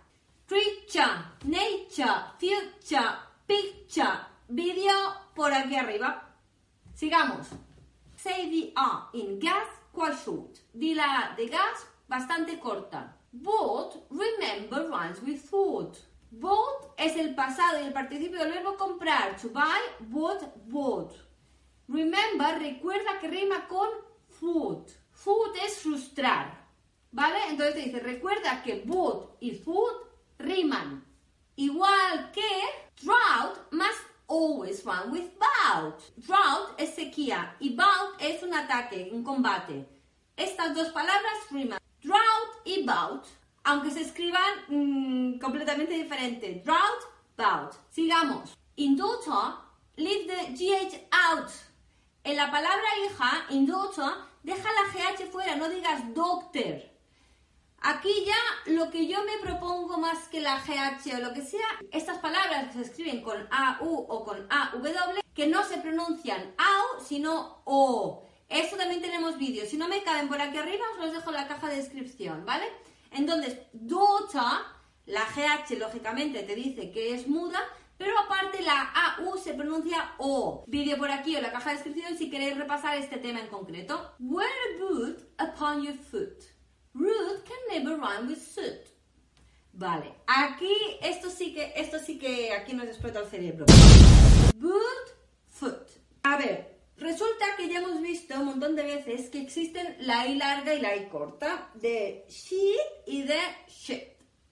Creature, 0.45 1.25
nature, 1.45 2.21
future, 2.37 3.09
picture, 3.47 4.19
video 4.47 5.15
por 5.33 5.51
aquí 5.51 5.75
arriba. 5.75 6.35
Sigamos. 6.93 7.47
Say 8.15 8.49
the 8.49 8.73
A 8.75 9.09
in 9.13 9.39
gas 9.39 9.67
quite 9.91 10.15
short. 10.23 10.59
Di 10.73 10.93
de 10.93 11.47
gas 11.47 11.87
bastante 12.07 12.59
corta. 12.59 13.17
Bought, 13.31 14.07
remember, 14.09 14.87
rhymes 14.89 15.21
with 15.21 15.41
thought. 15.49 15.97
Bought 16.31 16.93
es 16.97 17.15
el 17.15 17.35
pasado 17.35 17.81
y 17.81 17.87
el 17.87 17.93
participio 17.93 18.39
del 18.39 18.51
verbo 18.51 18.77
comprar. 18.77 19.37
To 19.41 19.49
buy, 19.49 19.79
bought, 19.99 20.41
bought. 20.67 21.13
Remember, 21.87 22.59
recuerda 22.59 23.19
que 23.19 23.27
rima 23.27 23.67
con 23.67 23.89
food. 24.29 24.89
Food 25.11 25.55
es 25.65 25.79
frustrar. 25.79 26.65
¿Vale? 27.11 27.37
Entonces 27.49 27.75
te 27.75 27.81
dice, 27.81 27.99
recuerda 27.99 28.61
que 28.63 28.83
bought 28.85 29.37
y 29.39 29.51
food 29.51 29.93
riman. 30.37 31.05
Igual 31.55 32.31
que 32.33 32.41
drought 33.01 33.71
must 33.71 34.03
always 34.27 34.83
run 34.83 35.11
with 35.11 35.29
bout. 35.39 36.01
Drought 36.17 36.77
es 36.77 36.95
sequía 36.95 37.55
y 37.59 37.75
bout 37.75 38.19
es 38.19 38.43
un 38.43 38.53
ataque, 38.53 39.09
un 39.13 39.23
combate. 39.23 39.87
Estas 40.35 40.75
dos 40.75 40.89
palabras 40.89 41.49
riman. 41.51 41.79
Drought 42.05 42.65
y 42.65 42.83
bout 42.83 43.25
aunque 43.65 43.91
se 43.91 44.01
escriban 44.01 44.53
mmm, 44.69 45.39
completamente 45.39 45.93
diferente. 45.93 46.61
Drought, 46.63 47.01
bout. 47.35 47.73
Sigamos. 47.89 48.55
In 48.77 48.95
daughter, 48.95 49.55
leave 49.97 50.27
the 50.27 50.53
GH 50.53 51.07
out. 51.11 51.49
En 52.23 52.37
la 52.37 52.49
palabra 52.49 52.85
hija, 53.03 53.45
in 53.49 53.65
daughter, 53.65 54.11
deja 54.43 54.69
la 54.71 54.91
GH 54.91 55.31
fuera, 55.31 55.55
no 55.55 55.69
digas 55.69 56.13
doctor. 56.13 56.81
Aquí 57.81 58.25
ya 58.25 58.73
lo 58.73 58.89
que 58.89 59.07
yo 59.07 59.23
me 59.25 59.37
propongo 59.41 59.99
más 59.99 60.27
que 60.29 60.41
la 60.41 60.59
GH 60.59 61.15
o 61.15 61.19
lo 61.19 61.33
que 61.33 61.41
sea, 61.41 61.67
estas 61.91 62.17
palabras 62.19 62.67
que 62.67 62.73
se 62.73 62.81
escriben 62.81 63.21
con 63.21 63.47
AU 63.51 64.05
o 64.07 64.25
con 64.25 64.47
AW, 64.49 65.21
que 65.33 65.47
no 65.47 65.63
se 65.63 65.77
pronuncian 65.77 66.53
AU, 66.57 67.03
sino 67.03 67.61
O. 67.65 68.24
Eso 68.49 68.77
también 68.77 69.01
tenemos 69.01 69.37
vídeos. 69.37 69.69
Si 69.69 69.77
no 69.77 69.87
me 69.87 70.03
caben 70.03 70.27
por 70.27 70.41
aquí 70.41 70.57
arriba, 70.57 70.85
os 70.93 71.05
los 71.05 71.13
dejo 71.13 71.29
en 71.29 71.35
la 71.35 71.47
caja 71.47 71.69
de 71.69 71.77
descripción, 71.77 72.45
¿vale? 72.45 72.65
Entonces, 73.11 73.57
daughter, 73.73 74.41
la 75.05 75.21
GH 75.21 75.77
lógicamente 75.77 76.43
te 76.43 76.55
dice 76.55 76.91
que 76.91 77.13
es 77.13 77.27
muda, 77.27 77.59
pero 77.97 78.17
aparte 78.19 78.61
la 78.61 78.91
AU 79.17 79.37
se 79.37 79.53
pronuncia 79.53 80.15
O. 80.17 80.63
Vídeo 80.67 80.97
por 80.97 81.09
aquí 81.11 81.35
o 81.35 81.37
en 81.37 81.43
la 81.43 81.51
caja 81.51 81.69
de 81.69 81.75
descripción 81.75 82.17
si 82.17 82.29
queréis 82.29 82.57
repasar 82.57 82.97
este 82.97 83.17
tema 83.17 83.39
en 83.39 83.47
concreto. 83.47 84.13
Wear 84.19 84.49
a 84.49 84.79
boot 84.79 85.19
upon 85.39 85.83
your 85.83 85.95
foot. 85.95 86.43
Root 86.93 87.43
can 87.43 87.83
never 87.83 87.97
rhyme 87.97 88.27
with 88.27 88.39
suit. 88.39 88.95
Vale, 89.73 90.15
aquí 90.27 90.73
esto 91.01 91.29
sí 91.29 91.53
que, 91.53 91.73
esto 91.75 91.99
sí 91.99 92.17
que 92.17 92.53
aquí 92.53 92.73
nos 92.73 92.87
explota 92.87 93.19
el 93.19 93.27
cerebro. 93.27 93.65
Boot, 94.55 95.07
foot. 95.49 95.89
A 96.23 96.37
ver, 96.37 96.74
Resulta 96.97 97.45
que 97.57 97.67
ya 97.67 97.79
hemos 97.79 98.01
visto 98.01 98.39
un 98.39 98.45
montón 98.45 98.75
de 98.75 98.83
veces 98.83 99.29
que 99.29 99.41
existen 99.41 99.97
la 99.99 100.27
I 100.27 100.35
larga 100.35 100.73
y 100.73 100.79
la 100.79 100.95
I 100.95 101.09
corta, 101.09 101.69
de 101.73 102.25
she 102.29 102.75
y 103.05 103.23
de 103.23 103.39
shit, 103.67 104.03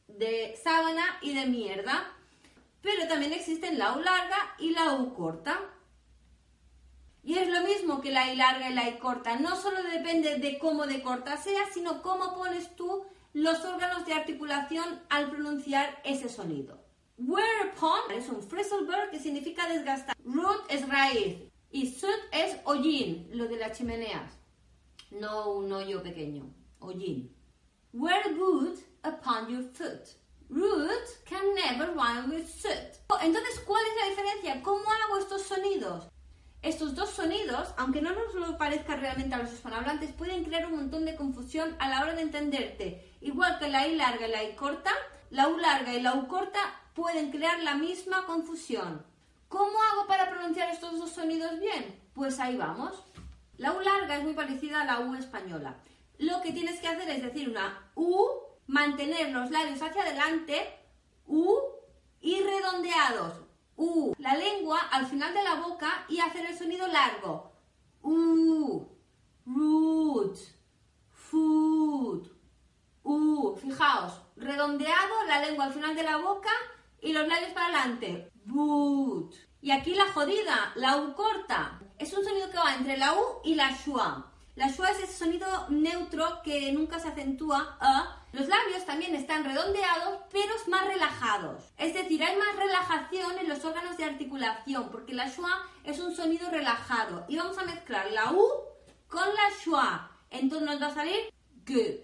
de 0.07 0.55
sábana 0.61 1.19
y 1.21 1.33
de 1.33 1.45
mierda, 1.45 2.11
pero 2.81 3.07
también 3.07 3.31
existen 3.31 3.79
la 3.79 3.95
U 3.95 4.01
larga 4.01 4.55
y 4.59 4.71
la 4.71 4.95
U 4.95 5.13
corta. 5.13 5.57
Y 7.23 7.37
es 7.37 7.47
lo 7.47 7.61
mismo 7.61 8.01
que 8.01 8.11
la 8.11 8.33
I 8.33 8.35
larga 8.35 8.69
y 8.69 8.73
la 8.73 8.89
I 8.89 8.97
corta, 8.97 9.39
no 9.39 9.55
solo 9.55 9.81
depende 9.83 10.35
de 10.35 10.59
cómo 10.59 10.85
de 10.85 11.01
corta 11.01 11.37
sea, 11.37 11.71
sino 11.73 12.01
cómo 12.01 12.35
pones 12.35 12.75
tú 12.75 13.05
los 13.31 13.63
órganos 13.63 14.05
de 14.05 14.13
articulación 14.13 15.01
al 15.09 15.29
pronunciar 15.29 16.01
ese 16.03 16.27
sonido. 16.27 16.83
Whereupon 17.17 18.11
es 18.11 18.27
un 18.27 18.85
verb 18.85 19.11
que 19.11 19.19
significa 19.19 19.69
desgastar. 19.69 20.17
Root 20.25 20.65
es 20.67 20.85
raíz. 20.89 21.52
Y 21.73 21.87
soot 21.87 22.19
es 22.31 22.57
hollín, 22.65 23.27
lo 23.33 23.47
de 23.47 23.57
las 23.57 23.75
chimeneas. 23.75 24.31
No 25.09 25.53
un 25.53 25.73
hoyo 25.73 26.03
pequeño, 26.03 26.45
hollín. 26.79 27.35
Wear 27.91 28.31
boot 28.35 28.77
upon 29.03 29.49
your 29.49 29.63
foot. 29.73 30.07
Root 30.49 31.07
can 31.27 31.55
never 31.55 31.91
rhyme 31.95 32.29
with 32.29 32.45
soot. 32.45 33.01
Entonces, 33.23 33.59
¿cuál 33.65 33.81
es 33.87 33.93
la 33.99 34.09
diferencia? 34.09 34.61
¿Cómo 34.61 34.83
hago 34.83 35.17
estos 35.17 35.41
sonidos? 35.41 36.07
Estos 36.61 36.93
dos 36.93 37.09
sonidos, 37.09 37.69
aunque 37.77 38.03
no 38.03 38.13
nos 38.13 38.35
lo 38.35 38.55
parezca 38.55 38.95
realmente 38.95 39.33
a 39.33 39.39
los 39.39 39.51
hispanohablantes, 39.51 40.13
pueden 40.13 40.43
crear 40.43 40.67
un 40.67 40.75
montón 40.75 41.05
de 41.05 41.15
confusión 41.15 41.75
a 41.79 41.89
la 41.89 42.03
hora 42.03 42.13
de 42.13 42.21
entenderte. 42.21 43.15
Igual 43.19 43.57
que 43.57 43.69
la 43.69 43.87
I 43.87 43.95
larga 43.95 44.27
y 44.27 44.31
la 44.31 44.43
I 44.43 44.55
corta, 44.55 44.91
la 45.31 45.47
U 45.49 45.57
larga 45.57 45.91
y 45.95 46.01
la 46.03 46.13
U 46.13 46.27
corta 46.27 46.59
pueden 46.93 47.31
crear 47.31 47.63
la 47.63 47.73
misma 47.73 48.27
confusión. 48.27 49.11
¿Cómo 49.53 49.77
hago 49.83 50.07
para 50.07 50.31
pronunciar 50.31 50.71
estos 50.71 50.97
dos 50.97 51.11
sonidos 51.11 51.59
bien? 51.59 51.95
Pues 52.15 52.39
ahí 52.39 52.57
vamos. 52.57 53.03
La 53.57 53.71
U 53.73 53.81
larga 53.81 54.17
es 54.17 54.23
muy 54.23 54.33
parecida 54.33 54.81
a 54.81 54.85
la 54.85 55.01
U 55.01 55.13
española. 55.13 55.77
Lo 56.17 56.41
que 56.41 56.51
tienes 56.51 56.79
que 56.79 56.87
hacer 56.87 57.07
es 57.07 57.21
decir 57.21 57.49
una 57.49 57.91
U, 57.93 58.29
mantener 58.65 59.29
los 59.29 59.51
labios 59.51 59.79
hacia 59.79 60.01
adelante, 60.01 60.75
U 61.27 61.55
y 62.19 62.41
redondeados. 62.41 63.41
U, 63.75 64.15
la 64.17 64.35
lengua 64.35 64.79
al 64.91 65.05
final 65.05 65.31
de 65.35 65.43
la 65.43 65.53
boca 65.61 66.03
y 66.09 66.19
hacer 66.19 66.47
el 66.47 66.57
sonido 66.57 66.87
largo. 66.87 67.51
U, 68.01 68.87
root, 69.45 70.35
food, 71.11 72.27
U. 73.03 73.55
Fijaos, 73.57 74.19
redondeado, 74.35 75.25
la 75.27 75.41
lengua 75.41 75.65
al 75.65 75.73
final 75.73 75.95
de 75.95 76.01
la 76.01 76.17
boca 76.17 76.49
y 77.01 77.13
los 77.13 77.27
labios 77.27 77.51
para 77.51 77.67
adelante. 77.67 78.32
Y 79.61 79.71
aquí 79.71 79.95
la 79.95 80.11
jodida, 80.11 80.73
la 80.75 80.97
U 80.97 81.13
corta. 81.13 81.79
Es 81.97 82.13
un 82.13 82.23
sonido 82.23 82.49
que 82.51 82.57
va 82.57 82.75
entre 82.75 82.97
la 82.97 83.13
U 83.13 83.41
y 83.43 83.55
la 83.55 83.75
schwa. 83.75 84.29
La 84.55 84.69
schwa 84.69 84.91
es 84.91 84.99
ese 84.99 85.13
sonido 85.13 85.47
neutro 85.69 86.41
que 86.43 86.71
nunca 86.71 86.99
se 86.99 87.07
acentúa. 87.07 87.77
Los 88.33 88.47
labios 88.47 88.85
también 88.85 89.15
están 89.15 89.45
redondeados, 89.45 90.19
pero 90.31 90.53
más 90.67 90.85
relajados. 90.87 91.63
Es 91.77 91.93
decir, 91.93 92.23
hay 92.23 92.37
más 92.37 92.55
relajación 92.55 93.37
en 93.39 93.49
los 93.49 93.63
órganos 93.63 93.97
de 93.97 94.03
articulación, 94.03 94.89
porque 94.89 95.13
la 95.13 95.29
schwa 95.29 95.65
es 95.83 95.99
un 95.99 96.15
sonido 96.15 96.49
relajado. 96.49 97.25
Y 97.27 97.37
vamos 97.37 97.57
a 97.57 97.65
mezclar 97.65 98.11
la 98.11 98.31
U 98.31 98.47
con 99.07 99.27
la 99.27 99.51
schwa. 99.59 100.11
Entonces 100.29 100.67
nos 100.67 100.81
va 100.81 100.87
a 100.87 100.95
salir 100.95 101.33
good, 101.65 101.99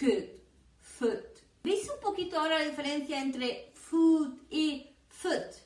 good. 0.00 1.34
¿Veis 1.62 1.88
un 1.90 2.00
poquito 2.00 2.38
ahora 2.38 2.58
la 2.58 2.64
diferencia 2.64 3.20
entre 3.20 3.73
foot 3.88 4.40
y 4.50 4.94
foot? 5.08 5.64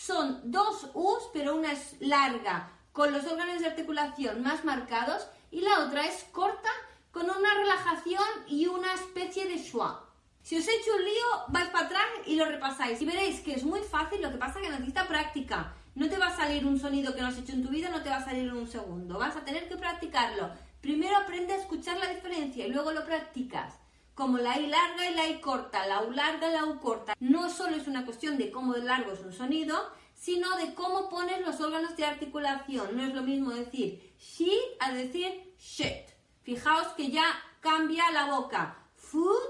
son 0.00 0.50
dos 0.50 0.90
U's, 0.94 1.24
pero 1.32 1.54
una 1.54 1.72
es 1.72 1.96
larga, 2.00 2.70
con 2.92 3.12
los 3.12 3.24
órganos 3.26 3.60
de 3.60 3.66
articulación 3.66 4.42
más 4.42 4.64
marcados, 4.64 5.26
y 5.50 5.60
la 5.60 5.80
otra 5.80 6.06
es 6.06 6.24
corta, 6.32 6.70
con 7.10 7.24
una 7.24 7.54
relajación 7.54 8.24
y 8.48 8.66
una 8.66 8.94
especie 8.94 9.46
de 9.46 9.58
schwa. 9.58 10.06
Si 10.42 10.56
os 10.56 10.66
he 10.66 10.74
hecho 10.74 10.94
un 10.96 11.04
lío, 11.04 11.26
vais 11.48 11.68
para 11.68 11.86
atrás 11.86 12.06
y 12.24 12.36
lo 12.36 12.46
repasáis. 12.46 13.02
Y 13.02 13.04
veréis 13.04 13.40
que 13.40 13.52
es 13.52 13.64
muy 13.64 13.80
fácil, 13.80 14.22
lo 14.22 14.30
que 14.30 14.38
pasa 14.38 14.58
es 14.58 14.66
que 14.66 14.72
necesita 14.72 15.06
práctica. 15.06 15.74
No 15.94 16.08
te 16.08 16.16
va 16.16 16.28
a 16.28 16.36
salir 16.36 16.64
un 16.64 16.80
sonido 16.80 17.14
que 17.14 17.20
no 17.20 17.28
has 17.28 17.36
hecho 17.36 17.52
en 17.52 17.62
tu 17.62 17.68
vida, 17.68 17.90
no 17.90 18.02
te 18.02 18.08
va 18.08 18.16
a 18.16 18.24
salir 18.24 18.48
en 18.48 18.56
un 18.56 18.66
segundo. 18.66 19.18
Vas 19.18 19.36
a 19.36 19.44
tener 19.44 19.68
que 19.68 19.76
practicarlo. 19.76 20.50
Primero 20.80 21.16
aprende 21.16 21.52
a 21.52 21.56
escuchar 21.56 21.98
la 21.98 22.08
diferencia 22.08 22.66
y 22.66 22.70
luego 22.70 22.90
lo 22.92 23.04
practicas. 23.04 23.74
Como 24.20 24.36
la 24.36 24.60
I 24.60 24.66
larga 24.66 25.10
y 25.10 25.14
la 25.14 25.28
I 25.28 25.40
corta, 25.40 25.86
la 25.86 26.02
U 26.02 26.10
larga 26.10 26.50
y 26.50 26.52
la 26.52 26.66
U 26.66 26.78
corta. 26.78 27.16
No 27.20 27.48
solo 27.48 27.76
es 27.76 27.88
una 27.88 28.04
cuestión 28.04 28.36
de 28.36 28.50
cómo 28.50 28.74
de 28.74 28.82
largo 28.82 29.12
es 29.12 29.20
un 29.20 29.32
sonido, 29.32 29.74
sino 30.14 30.58
de 30.58 30.74
cómo 30.74 31.08
pones 31.08 31.40
los 31.40 31.58
órganos 31.58 31.96
de 31.96 32.04
articulación. 32.04 32.94
No 32.94 33.02
es 33.02 33.14
lo 33.14 33.22
mismo 33.22 33.48
decir 33.48 34.14
shit 34.18 34.60
a 34.78 34.92
decir 34.92 35.54
shit. 35.58 36.04
Fijaos 36.42 36.88
que 36.88 37.10
ya 37.10 37.24
cambia 37.60 38.10
la 38.10 38.26
boca. 38.26 38.76
Food, 38.94 39.40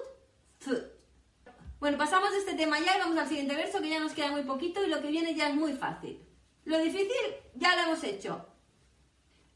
food. 0.61 0.85
Bueno, 1.81 1.99
pasamos 1.99 2.31
de 2.31 2.39
este 2.39 2.55
tema 2.55 2.79
ya 2.79 2.97
y 2.97 3.01
vamos 3.01 3.19
al 3.19 3.29
siguiente 3.29 3.57
verso 3.57 3.81
que 3.81 3.89
ya 3.89 3.99
nos 3.99 4.13
queda 4.13 4.31
muy 4.31 4.45
poquito 4.45 4.85
y 4.85 4.89
lo 4.89 5.03
que 5.03 5.09
viene 5.09 5.35
ya 5.35 5.49
es 5.49 5.57
muy 5.57 5.73
fácil. 5.73 6.25
Lo 6.65 6.79
difícil 6.79 7.11
ya 7.57 7.75
lo 7.75 7.83
hemos 7.83 8.05
hecho. 8.05 8.47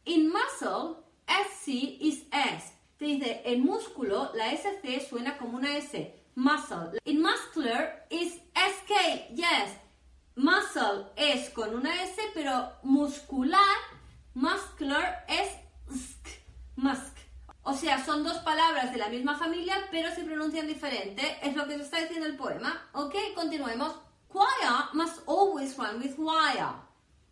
In 0.06 0.28
muscle, 0.28 1.04
SC 1.28 1.68
is 2.00 2.25
S. 2.33 2.74
Dice, 3.25 3.40
en 3.47 3.64
músculo, 3.64 4.31
la 4.35 4.50
SC 4.50 5.09
suena 5.09 5.38
como 5.38 5.57
una 5.57 5.78
S. 5.78 6.14
Muscle. 6.35 7.00
In 7.04 7.23
muscular 7.23 8.07
is 8.11 8.35
SK. 8.54 9.35
Yes. 9.35 9.73
Muscle 10.37 11.07
es 11.16 11.49
con 11.50 11.75
una 11.75 12.02
S, 12.02 12.21
pero 12.35 12.73
muscular, 12.83 13.76
muscular 14.35 15.25
es 15.26 15.49
sk. 15.88 16.28
Musk. 16.76 17.16
O 17.62 17.73
sea, 17.73 18.04
son 18.04 18.25
dos 18.25 18.38
palabras 18.40 18.93
de 18.93 18.99
la 18.99 19.09
misma 19.09 19.38
familia, 19.38 19.75
pero 19.90 20.14
se 20.14 20.25
pronuncian 20.25 20.66
diferente. 20.66 21.38
Es 21.43 21.57
lo 21.57 21.66
que 21.66 21.78
se 21.78 21.85
está 21.85 22.00
diciendo 22.00 22.26
el 22.26 22.37
poema. 22.37 22.90
Ok, 22.93 23.14
continuemos. 23.35 23.95
Choir 24.31 24.93
must 24.93 25.26
always 25.26 25.78
rhyme 25.78 26.04
with 26.04 26.19
wire. 26.19 26.75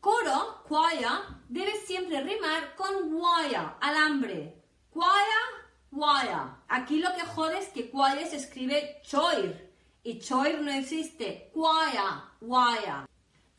Coro, 0.00 0.64
choir, 0.66 1.06
debe 1.50 1.76
siempre 1.84 2.22
rimar 2.22 2.76
con 2.76 3.12
wire, 3.12 3.72
alambre. 3.80 4.56
Choir, 4.94 5.61
wire. 5.92 6.56
Aquí 6.68 6.98
lo 6.98 7.14
que 7.14 7.24
jode 7.24 7.58
es 7.58 7.68
que 7.68 7.90
choir 7.90 8.26
se 8.26 8.36
escribe 8.36 9.00
choir. 9.02 9.70
Y 10.04 10.18
choir 10.18 10.60
no 10.60 10.72
existe. 10.72 11.50
Choir, 11.54 12.22
wire. 12.40 13.06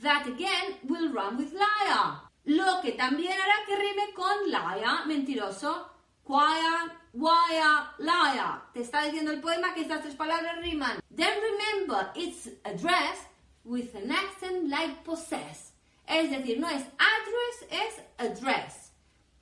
That 0.01 0.27
again 0.27 0.79
will 0.83 1.13
rhyme 1.13 1.37
with 1.37 1.53
liar. 1.53 2.23
Lo 2.45 2.81
que 2.81 2.91
también 2.93 3.31
hará 3.31 3.65
que 3.65 3.77
rime 3.77 4.13
con 4.13 4.49
liar, 4.49 5.05
mentiroso. 5.07 5.89
Quiet, 6.25 6.91
wire, 7.13 7.89
liar. 7.99 8.63
Te 8.73 8.81
está 8.81 9.03
diciendo 9.03 9.31
el 9.31 9.39
poema 9.39 9.73
que 9.73 9.81
estas 9.81 10.01
tres 10.01 10.15
palabras 10.15 10.57
riman. 10.61 10.99
Then 11.09 11.33
remember, 11.41 12.11
it's 12.15 12.49
addressed 12.65 13.27
with 13.63 13.95
an 13.95 14.11
accent 14.11 14.69
like 14.69 15.03
possess. 15.05 15.73
Es 16.05 16.29
decir, 16.29 16.59
no 16.59 16.67
es 16.67 16.83
address, 16.97 17.69
es 17.69 18.01
address. 18.17 18.91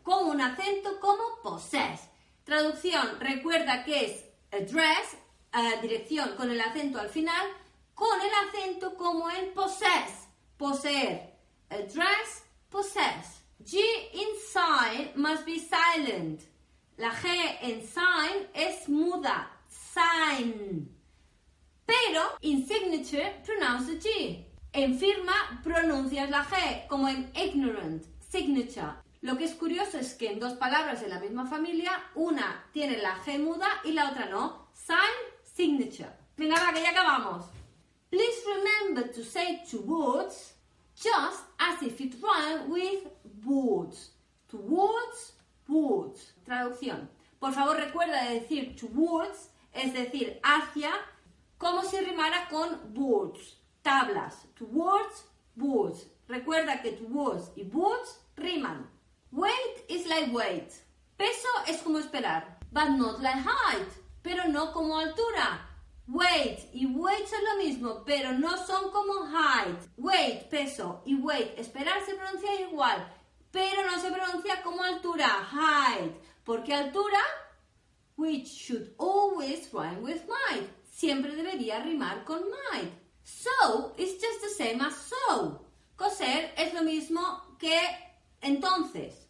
Con 0.04 0.30
un 0.30 0.42
acento 0.42 1.00
como 1.00 1.40
possess. 1.42 2.11
Traducción, 2.52 3.18
recuerda 3.22 3.86
que 3.86 4.08
es 4.08 4.26
address, 4.52 5.16
uh, 5.54 5.82
dirección 5.82 6.36
con 6.36 6.52
el 6.52 6.60
acento 6.60 7.00
al 7.00 7.08
final, 7.08 7.48
con 7.94 8.20
el 8.20 8.30
acento 8.46 8.94
como 8.98 9.30
en 9.30 9.54
possess, 9.54 10.28
poseer. 10.58 11.34
Address, 11.70 12.44
possess. 12.70 13.42
G 13.64 13.80
in 14.12 14.28
sign 14.52 15.12
must 15.16 15.46
be 15.46 15.60
silent. 15.60 16.42
La 16.98 17.12
G 17.12 17.30
en 17.62 17.88
sign 17.88 18.50
es 18.54 18.90
muda, 18.90 19.50
sign. 19.70 20.94
Pero 21.86 22.36
in 22.42 22.68
signature 22.68 23.42
pronounce 23.46 23.98
G. 23.98 24.46
En 24.74 25.00
firma 25.00 25.62
pronuncias 25.64 26.30
la 26.30 26.44
G, 26.44 26.86
como 26.90 27.08
en 27.08 27.32
ignorant, 27.34 28.04
signature. 28.20 29.01
Lo 29.22 29.38
que 29.38 29.46
es 29.46 29.54
curioso 29.54 30.00
es 30.00 30.16
que 30.16 30.32
en 30.32 30.40
dos 30.40 30.54
palabras 30.54 31.00
de 31.00 31.08
la 31.08 31.20
misma 31.20 31.46
familia, 31.46 31.92
una 32.16 32.66
tiene 32.74 32.98
la 32.98 33.24
G 33.24 33.38
muda 33.38 33.68
y 33.84 33.92
la 33.92 34.10
otra 34.10 34.26
no. 34.26 34.68
Sign, 34.74 34.98
signature. 35.44 36.10
Venga, 36.36 36.74
que 36.74 36.82
ya 36.82 36.90
acabamos. 36.90 37.46
Please 38.10 38.42
remember 38.48 39.12
to 39.12 39.24
say 39.24 39.62
towards 39.70 40.56
just 40.96 41.44
as 41.60 41.84
if 41.84 42.02
it 42.02 42.16
rhymed 42.20 42.68
with 42.68 43.08
words. 43.46 44.12
Towards, 44.50 45.34
words. 45.68 46.34
Traducción. 46.44 47.08
Por 47.40 47.54
favor, 47.54 47.78
recuerda 47.78 48.24
de 48.24 48.40
decir 48.40 48.76
towards, 48.76 49.52
es 49.72 49.94
decir, 49.94 50.40
hacia, 50.42 50.92
como 51.60 51.84
si 51.84 52.00
rimara 52.00 52.50
con 52.50 52.92
words. 52.96 53.58
Tablas. 53.84 54.48
Towards, 54.56 55.26
words. 55.56 56.08
Recuerda 56.28 56.82
que 56.82 56.94
towards 56.94 57.52
y 57.56 57.64
words 57.66 58.20
riman. 58.36 58.90
Weight 59.32 59.86
is 59.90 60.08
like 60.08 60.32
weight. 60.34 60.72
Peso 61.18 61.50
es 61.68 61.82
como 61.82 62.00
esperar. 62.00 62.44
But 62.72 62.90
not 62.92 63.22
like 63.22 63.44
height. 63.44 63.88
Pero 64.24 64.48
no 64.48 64.72
como 64.72 65.00
altura. 65.00 65.72
Weight 66.08 66.70
y 66.74 66.86
weight 66.88 67.26
son 67.26 67.40
lo 67.46 67.64
mismo, 67.64 68.04
pero 68.06 68.34
no 68.34 68.58
son 68.66 68.92
como 68.92 69.26
height. 69.28 69.80
Weight, 69.98 70.50
peso 70.50 71.02
y 71.06 71.16
weight, 71.16 71.58
esperar 71.58 72.06
se 72.06 72.16
pronuncia 72.16 72.60
igual, 72.60 73.08
pero 73.50 73.90
no 73.90 73.98
se 73.98 74.12
pronuncia 74.12 74.62
como 74.62 74.84
altura, 74.84 75.28
height. 75.28 76.12
Porque 76.44 76.74
altura, 76.74 77.22
which 78.18 78.48
should 78.48 78.94
always 78.98 79.72
rhyme 79.72 80.02
with 80.02 80.22
might. 80.28 80.68
Siempre 80.84 81.34
debería 81.34 81.80
rimar 81.80 82.26
con 82.26 82.42
might. 82.50 82.92
So 83.24 83.94
is 83.98 84.20
just 84.20 84.42
the 84.42 84.50
same 84.50 84.82
as 84.82 84.96
so. 84.96 85.66
Coser 85.96 86.52
es 86.58 86.74
lo 86.74 86.82
mismo 86.82 87.22
que 87.58 87.80
entonces. 88.42 89.21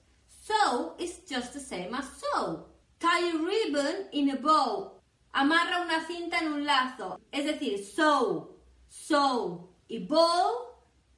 So 0.41 0.95
is 0.97 1.19
just 1.29 1.53
the 1.53 1.59
same 1.59 1.93
as 1.93 2.05
so. 2.17 2.65
Tie 2.99 3.29
a 3.29 3.37
ribbon 3.37 4.07
in 4.11 4.31
a 4.31 4.37
bow. 4.37 4.93
Amarra 5.35 5.83
una 5.85 6.03
cinta 6.07 6.39
en 6.39 6.51
un 6.53 6.65
lazo. 6.65 7.19
Es 7.31 7.45
decir, 7.45 7.85
so, 7.85 8.57
so 8.89 9.69
y 9.87 9.99
bow 9.99 10.71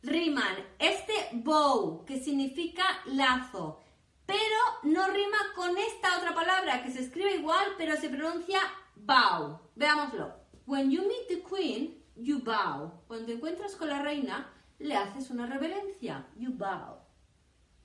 riman. 0.04 0.58
Este 0.78 1.14
bow, 1.32 2.04
que 2.06 2.20
significa 2.20 2.84
lazo, 3.06 3.80
pero 4.26 4.36
no 4.84 5.08
rima 5.08 5.38
con 5.56 5.78
esta 5.78 6.18
otra 6.18 6.36
palabra 6.36 6.84
que 6.84 6.92
se 6.92 7.00
escribe 7.00 7.36
igual, 7.36 7.66
pero 7.78 7.96
se 7.96 8.10
pronuncia 8.10 8.60
bow. 8.96 9.58
Veámoslo. 9.76 10.34
When 10.66 10.92
you 10.92 11.08
meet 11.08 11.30
the 11.30 11.44
queen, 11.44 12.04
you 12.18 12.40
bow. 12.40 13.04
Cuando 13.08 13.28
te 13.28 13.34
encuentras 13.34 13.76
con 13.78 13.88
la 13.88 14.02
reina, 14.02 14.52
le 14.80 14.96
haces 14.98 15.30
una 15.30 15.48
reverencia. 15.48 16.28
You 16.36 16.52
bow. 16.52 17.03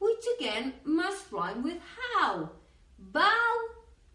Which 0.01 0.25
again 0.39 0.75
must 0.85 1.31
rhyme 1.33 1.63
with 1.63 1.81
how. 1.81 2.51
Bow, 2.99 3.57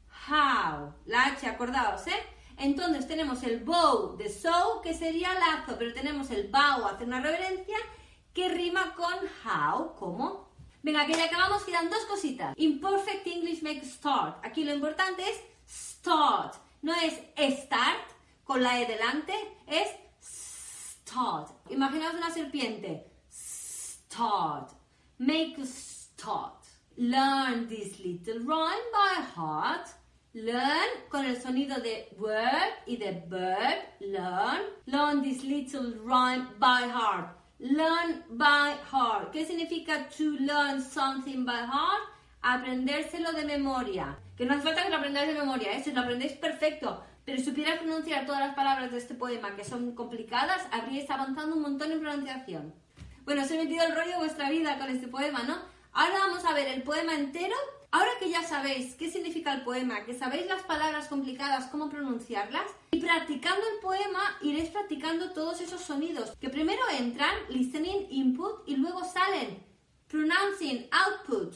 how. 0.08 0.94
La 1.06 1.26
H, 1.28 1.48
acordaos, 1.48 2.08
¿eh? 2.08 2.24
Entonces 2.58 3.08
tenemos 3.08 3.44
el 3.44 3.60
bow 3.60 4.16
de 4.16 4.30
so, 4.30 4.82
que 4.82 4.94
sería 4.94 5.34
lazo, 5.34 5.76
pero 5.78 5.94
tenemos 5.94 6.30
el 6.32 6.50
bow, 6.50 6.86
hacer 6.86 7.08
una 7.08 7.20
reverencia, 7.20 7.78
que 8.34 8.50
rima 8.50 8.94
con 8.96 9.14
how, 9.46 9.96
¿cómo? 9.96 10.50
Venga, 10.82 11.06
que 11.06 11.14
ya 11.14 11.26
acabamos, 11.26 11.64
quedan 11.64 11.90
dos 11.90 12.06
cositas. 12.06 12.54
Imperfect 12.58 13.26
English 13.28 13.64
make 13.64 13.86
start. 13.86 14.46
Aquí 14.46 14.64
lo 14.64 14.74
importante 14.74 15.24
es 15.28 15.42
start. 15.68 16.56
No 16.82 16.94
es 16.94 17.14
start 17.38 18.12
con 18.44 18.62
la 18.62 18.82
E 18.82 18.86
delante, 18.86 19.34
es 19.68 19.90
start. 20.22 21.50
Imaginaos 21.70 22.16
una 22.16 22.32
serpiente. 22.32 23.10
Start. 23.32 24.83
Make 25.20 25.60
a 25.60 25.66
start. 25.66 26.66
Learn 26.98 27.68
this 27.68 28.00
little 28.00 28.40
rhyme 28.40 28.88
by 28.92 29.22
heart. 29.36 29.88
Learn 30.34 30.90
con 31.10 31.24
el 31.26 31.36
sonido 31.36 31.80
de 31.82 32.08
word 32.18 32.74
y 32.88 32.98
de 32.98 33.24
bird. 33.30 33.84
Learn. 34.02 34.62
Learn 34.88 35.22
this 35.22 35.44
little 35.44 35.94
rhyme 36.04 36.48
by 36.60 36.88
heart. 36.88 37.30
Learn 37.60 38.24
by 38.32 38.74
heart. 38.92 39.32
¿Qué 39.32 39.46
significa 39.46 40.10
to 40.18 40.36
learn 40.40 40.82
something 40.82 41.46
by 41.46 41.64
heart? 41.64 42.10
Aprendérselo 42.42 43.34
de 43.34 43.46
memoria. 43.46 44.18
Que 44.36 44.46
no 44.46 44.56
hace 44.56 44.64
falta 44.64 44.84
que 44.84 44.90
lo 44.90 44.98
aprendáis 44.98 45.28
de 45.28 45.40
memoria, 45.40 45.74
¿eh? 45.74 45.84
si 45.84 45.92
lo 45.92 46.02
aprendéis 46.02 46.34
perfecto. 46.34 47.04
Pero 47.24 47.38
si 47.38 47.46
supierais 47.46 47.80
pronunciar 47.80 48.26
todas 48.26 48.42
las 48.42 48.56
palabras 48.56 48.92
de 48.92 48.98
este 48.98 49.14
poema 49.14 49.56
que 49.56 49.64
son 49.64 49.94
complicadas, 49.94 50.68
habríais 50.72 51.10
avanzando 51.10 51.56
un 51.56 51.62
montón 51.62 51.92
en 51.92 52.02
pronunciación. 52.02 52.83
Bueno, 53.26 53.44
os 53.44 53.52
he 53.52 53.58
metido 53.58 53.86
el 53.86 53.96
rollo 53.96 54.12
de 54.12 54.18
vuestra 54.18 54.50
vida 54.50 54.78
con 54.78 54.90
este 54.90 55.08
poema, 55.08 55.44
¿no? 55.44 55.58
Ahora 55.94 56.20
vamos 56.20 56.44
a 56.44 56.54
ver 56.54 56.68
el 56.68 56.84
poema 56.84 57.16
entero. 57.16 57.56
Ahora 57.90 58.10
que 58.20 58.30
ya 58.30 58.44
sabéis 58.44 58.96
qué 58.96 59.10
significa 59.10 59.54
el 59.54 59.62
poema, 59.64 60.04
que 60.04 60.14
sabéis 60.14 60.48
las 60.48 60.64
palabras 60.64 61.08
complicadas, 61.08 61.68
cómo 61.68 61.90
pronunciarlas, 61.90 62.66
y 62.92 63.00
practicando 63.00 63.66
el 63.74 63.80
poema 63.82 64.20
iréis 64.42 64.70
practicando 64.70 65.32
todos 65.32 65.62
esos 65.62 65.80
sonidos 65.80 66.36
que 66.42 66.50
primero 66.50 66.82
entran, 67.00 67.34
listening, 67.48 68.08
input, 68.10 68.68
y 68.68 68.76
luego 68.76 69.06
salen, 69.06 69.64
pronouncing, 70.10 70.90
output. 70.92 71.56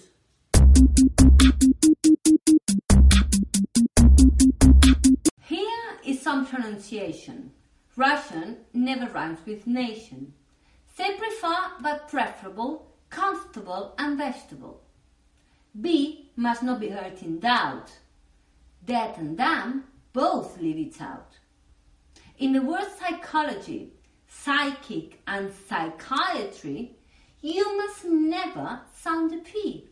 Here 5.49 5.99
is 6.05 6.21
some 6.21 6.45
pronunciation. 6.45 7.51
Russian 7.97 8.59
never 8.73 9.11
rhymes 9.11 9.39
with 9.45 9.65
nation. 9.65 10.33
Say 10.97 11.15
prefer 11.15 11.55
but 11.79 12.07
preferable, 12.07 12.87
comfortable 13.11 13.93
and 13.99 14.17
vegetable. 14.17 14.81
B 15.79 16.31
must 16.35 16.63
not 16.63 16.79
be 16.79 16.89
hurt 16.89 17.21
in 17.21 17.39
doubt. 17.39 17.91
That 18.87 19.15
and 19.19 19.37
damn 19.37 19.83
both 20.11 20.59
leave 20.59 20.79
it 20.87 20.99
out. 20.99 21.37
In 22.39 22.51
the 22.53 22.63
word 22.63 22.87
psychology, 22.97 23.93
psychic 24.27 25.21
and 25.27 25.53
psychiatry, 25.69 26.95
you 27.41 27.77
must 27.77 28.03
never 28.03 28.79
sound 28.95 29.35
a 29.35 29.37
P. 29.37 29.89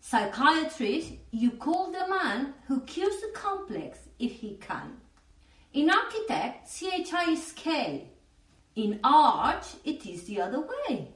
Psychiatrist, 0.00 1.12
you 1.30 1.52
call 1.52 1.92
the 1.92 2.08
man 2.08 2.54
who 2.66 2.80
cures 2.80 3.20
the 3.20 3.30
complex 3.32 4.00
if 4.18 4.32
he 4.32 4.56
can. 4.60 4.96
In 5.72 5.88
architect, 5.88 6.68
CHI 6.68 7.30
is 7.30 7.52
K. 7.52 8.08
In 8.78 9.00
arch, 9.02 9.66
it 9.84 10.06
is 10.06 10.22
the 10.22 10.40
other 10.40 10.60
way. 10.60 11.08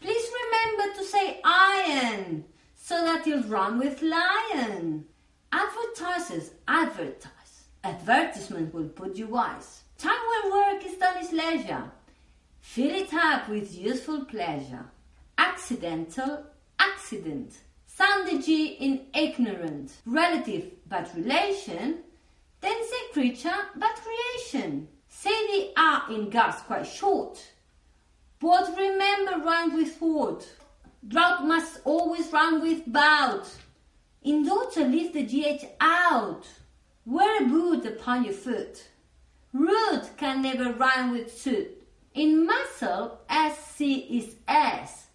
Please 0.00 0.26
remember 0.42 0.96
to 0.96 1.04
say 1.04 1.38
iron 1.44 2.46
so 2.76 3.04
that 3.04 3.26
you'll 3.26 3.42
run 3.42 3.78
with 3.78 4.00
lion. 4.00 5.04
Advertisers 5.52 6.52
advertise. 6.66 7.66
Advertisement 7.84 8.72
will 8.72 8.88
put 8.88 9.16
you 9.16 9.26
wise. 9.26 9.82
Time 9.98 10.24
when 10.30 10.52
work 10.52 10.86
is 10.86 10.96
done 10.96 11.18
is 11.18 11.30
leisure. 11.30 11.92
Fill 12.62 12.94
it 12.94 13.12
up 13.12 13.50
with 13.50 13.74
useful 13.74 14.24
pleasure. 14.24 14.86
Accidental, 15.36 16.46
accident. 16.78 17.52
Sound 17.86 18.30
the 18.30 18.38
G 18.42 18.78
in 18.80 19.08
ignorant. 19.14 19.92
Relative 20.06 20.70
but 20.88 21.14
relation. 21.14 21.98
Then 22.62 22.78
say 22.88 23.12
creature 23.12 23.60
but 23.76 24.00
creation. 24.02 24.88
Say 25.16 25.30
the 25.30 25.80
R 25.80 26.12
in 26.12 26.28
gas 26.28 26.60
quite 26.62 26.86
short. 26.86 27.38
But 28.40 28.76
remember 28.76 29.44
rhyme 29.44 29.74
with 29.74 29.96
what? 30.00 30.46
Drought 31.06 31.46
must 31.46 31.80
always 31.84 32.32
rhyme 32.32 32.60
with 32.60 32.92
bout. 32.92 33.48
In 34.22 34.44
daughter 34.44 34.84
leave 34.84 35.12
the 35.12 35.22
GH 35.22 35.64
out. 35.80 36.44
Wear 37.06 37.44
a 37.44 37.46
boot 37.46 37.86
upon 37.86 38.24
your 38.24 38.34
foot. 38.34 38.84
Root 39.52 40.10
can 40.16 40.42
never 40.42 40.72
rhyme 40.72 41.12
with 41.12 41.38
suit. 41.38 41.70
In 42.12 42.44
muscle, 42.44 43.20
SC 43.30 43.80
is 44.10 44.34
S. 44.48 45.06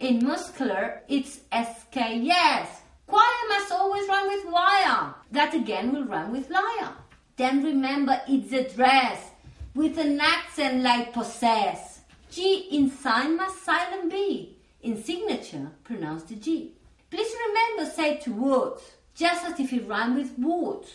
In 0.00 0.24
muscular, 0.26 1.02
it's 1.08 1.40
sks. 1.52 2.68
Choir 3.06 3.48
must 3.50 3.70
always 3.70 4.08
rhyme 4.08 4.28
with 4.28 4.46
wire. 4.50 5.14
That 5.30 5.54
again 5.54 5.92
will 5.92 6.04
rhyme 6.04 6.32
with 6.32 6.48
liar. 6.50 6.94
Then 7.36 7.62
remember 7.62 8.20
it's 8.26 8.52
a 8.52 8.74
dress 8.74 9.31
with 9.74 9.98
an 9.98 10.20
accent 10.20 10.82
like 10.82 11.12
possess. 11.12 12.00
G 12.30 12.68
in 12.72 12.90
sign 12.90 13.36
must 13.36 13.64
silent 13.64 14.10
be. 14.10 14.56
In 14.82 15.02
signature, 15.02 15.70
pronounce 15.84 16.24
the 16.24 16.36
G. 16.36 16.72
Please 17.10 17.34
remember 17.46 17.90
say 17.90 18.16
to 18.18 18.32
words, 18.32 18.82
just 19.14 19.44
as 19.44 19.60
if 19.60 19.72
it 19.72 19.86
rhyme 19.86 20.16
with 20.16 20.38
words. 20.38 20.90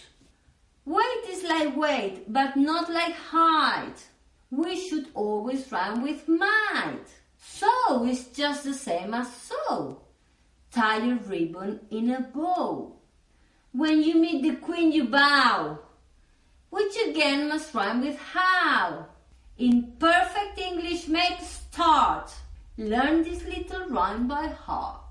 Weight 0.85 1.23
is 1.29 1.43
like 1.43 1.75
weight, 1.75 2.31
but 2.31 2.55
not 2.55 2.91
like 2.91 3.13
height. 3.13 3.95
We 4.49 4.75
should 4.79 5.07
always 5.13 5.71
rhyme 5.71 6.01
with 6.01 6.27
might. 6.27 7.05
So 7.37 8.05
is 8.05 8.27
just 8.27 8.63
the 8.63 8.73
same 8.73 9.13
as 9.13 9.27
so. 9.33 10.01
Tie 10.71 11.09
a 11.09 11.15
ribbon 11.15 11.79
in 11.91 12.11
a 12.11 12.21
bow. 12.21 12.95
When 13.73 14.01
you 14.01 14.15
meet 14.15 14.43
the 14.43 14.55
queen, 14.55 14.91
you 14.91 15.05
bow, 15.05 15.79
which 16.69 16.95
again 17.09 17.47
must 17.49 17.73
rhyme 17.73 18.01
with 18.01 18.17
how. 18.19 19.05
In 19.57 19.93
perfect 19.99 20.59
English, 20.59 21.07
make 21.07 21.39
start. 21.41 22.31
Learn 22.77 23.23
this 23.23 23.43
little 23.45 23.87
rhyme 23.89 24.27
by 24.27 24.47
heart. 24.47 25.03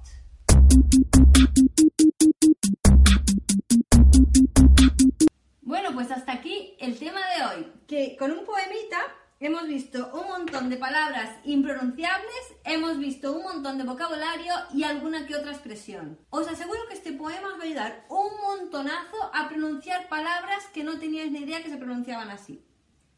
Bueno, 5.63 5.93
pues 5.95 6.11
hasta 6.11 6.33
aquí 6.33 6.77
el 6.79 6.97
tema 6.99 7.21
de 7.35 7.45
hoy, 7.45 7.73
que 7.89 8.17
con 8.17 8.31
un 8.31 8.45
poemita 8.45 8.99
hemos 9.39 9.67
visto 9.67 10.11
un 10.15 10.29
montón 10.29 10.71
de 10.71 10.77
palabras 10.77 11.31
impronunciables, 11.45 12.55
hemos 12.65 12.99
visto 12.99 13.33
un 13.33 13.43
montón 13.43 13.77
de 13.77 13.85
vocabulario 13.85 14.53
y 14.73 14.85
alguna 14.85 15.27
que 15.27 15.37
otra 15.37 15.53
expresión. 15.53 16.19
Os 16.31 16.49
aseguro 16.49 16.81
que 16.89 16.95
este 16.95 17.13
poema 17.13 17.49
os 17.49 17.59
va 17.59 17.63
a 17.63 17.67
ayudar 17.67 18.07
un 18.09 18.31
montonazo 18.41 19.31
a 19.35 19.49
pronunciar 19.49 20.09
palabras 20.09 20.67
que 20.73 20.85
no 20.85 20.99
teníais 20.99 21.31
ni 21.31 21.41
idea 21.41 21.63
que 21.63 21.71
se 21.71 21.77
pronunciaban 21.77 22.31
así. 22.31 22.65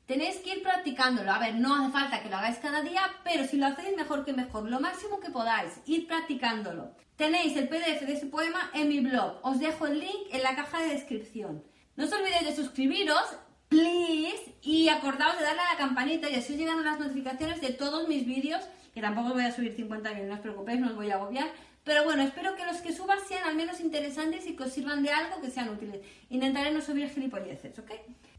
Tenéis 0.06 0.36
que 0.38 0.54
ir 0.54 0.62
practicándolo. 0.62 1.30
A 1.30 1.38
ver, 1.38 1.54
no 1.56 1.74
hace 1.74 1.92
falta 1.92 2.22
que 2.22 2.30
lo 2.30 2.36
hagáis 2.36 2.56
cada 2.58 2.80
día, 2.80 3.02
pero 3.24 3.44
si 3.44 3.58
lo 3.58 3.66
hacéis 3.66 3.94
mejor 3.94 4.24
que 4.24 4.32
mejor, 4.32 4.68
lo 4.68 4.80
máximo 4.80 5.20
que 5.20 5.30
podáis, 5.30 5.80
ir 5.84 6.06
practicándolo. 6.06 6.96
Tenéis 7.16 7.54
el 7.56 7.68
PDF 7.68 8.06
de 8.06 8.14
este 8.14 8.26
poema 8.26 8.70
en 8.72 8.88
mi 8.88 9.00
blog. 9.00 9.38
Os 9.42 9.60
dejo 9.60 9.86
el 9.86 10.00
link 10.00 10.32
en 10.32 10.42
la 10.42 10.56
caja 10.56 10.80
de 10.80 10.94
descripción. 10.94 11.62
No 11.94 12.04
os 12.04 12.12
olvidéis 12.12 12.46
de 12.46 12.56
suscribiros, 12.56 13.36
please, 13.68 14.54
y 14.62 14.88
acordaos 14.88 15.38
de 15.38 15.44
darle 15.44 15.60
a 15.60 15.72
la 15.72 15.78
campanita 15.78 16.28
y 16.28 16.34
así 16.34 16.52
os 16.52 16.58
llegan 16.58 16.84
las 16.84 16.98
notificaciones 16.98 17.60
de 17.60 17.70
todos 17.70 18.08
mis 18.08 18.26
vídeos, 18.26 18.62
que 18.94 19.00
tampoco 19.00 19.34
voy 19.34 19.44
a 19.44 19.52
subir 19.52 19.72
50 19.74 20.12
no 20.14 20.34
os 20.34 20.40
preocupéis, 20.40 20.80
no 20.80 20.88
os 20.88 20.96
voy 20.96 21.10
a 21.10 21.14
agobiar. 21.14 21.48
Pero 21.84 22.04
bueno, 22.04 22.22
espero 22.22 22.54
que 22.54 22.66
los 22.66 22.78
que 22.78 22.92
subas 22.92 23.20
sean 23.26 23.44
al 23.44 23.54
menos 23.54 23.80
interesantes 23.80 24.46
y 24.46 24.56
que 24.56 24.64
os 24.64 24.72
sirvan 24.72 25.02
de 25.02 25.10
algo, 25.10 25.40
que 25.40 25.50
sean 25.50 25.70
útiles. 25.70 26.00
Intentaré 26.28 26.70
no 26.70 26.82
subir 26.82 27.08
gilipolleces, 27.08 27.78
¿ok? 27.78 27.92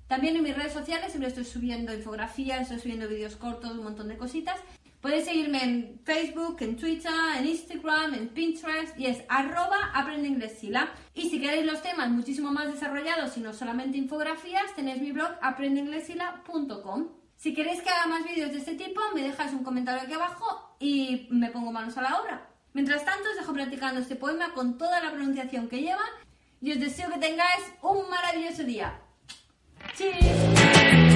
También 0.08 0.36
en 0.36 0.44
mis 0.44 0.56
redes 0.56 0.74
sociales 0.74 1.12
siempre 1.12 1.30
estoy 1.30 1.46
subiendo 1.46 1.94
infografías, 1.94 2.62
estoy 2.62 2.80
subiendo 2.80 3.08
vídeos 3.08 3.36
cortos, 3.36 3.72
un 3.72 3.84
montón 3.84 4.08
de 4.08 4.18
cositas. 4.18 4.60
Podéis 5.02 5.26
seguirme 5.26 5.64
en 5.64 6.02
Facebook, 6.04 6.58
en 6.60 6.76
Twitter, 6.76 7.12
en 7.38 7.48
Instagram, 7.48 8.14
en 8.16 8.30
Pinterest 8.30 9.00
y 9.00 9.06
es 9.06 9.24
arroba 9.30 9.92
aprende 9.94 10.28
inglés 10.28 10.58
Sila. 10.60 10.92
Y 11.14 11.30
si 11.30 11.40
queréis 11.40 11.66
los 11.66 11.82
temas 11.82 12.10
muchísimo 12.10 12.52
más 12.52 12.68
desarrollados 12.72 13.38
y 13.38 13.40
no 13.40 13.54
solamente 13.54 13.98
infografías, 13.98 14.76
tenéis 14.76 15.02
mi 15.02 15.14
blog 15.14 15.32
aprendeinglesila.com. 15.42 17.08
Si 17.38 17.54
queréis 17.54 17.82
que 17.82 17.90
haga 17.90 18.08
más 18.08 18.26
vídeos 18.26 18.52
de 18.52 18.58
este 18.58 18.76
tipo, 18.76 19.00
me 19.16 19.22
dejáis 19.22 19.54
un 19.54 19.64
comentario 19.64 20.02
aquí 20.02 20.14
abajo 20.14 20.76
y 20.80 21.28
me 21.32 21.50
pongo 21.50 21.72
manos 21.72 21.98
a 21.98 22.02
la 22.02 22.20
obra. 22.20 22.50
Mientras 22.74 23.06
tanto, 23.06 23.30
os 23.30 23.38
dejo 23.38 23.54
practicando 23.54 24.02
este 24.02 24.18
poema 24.18 24.54
con 24.54 24.78
toda 24.78 25.00
la 25.02 25.12
pronunciación 25.12 25.70
que 25.70 25.82
lleva 25.82 26.04
y 26.62 26.74
os 26.74 26.80
deseo 26.80 27.10
que 27.10 27.20
tengáis 27.20 27.74
un 27.82 28.10
maravilloso 28.10 28.64
día. 28.64 29.00
Cheers! 29.96 31.09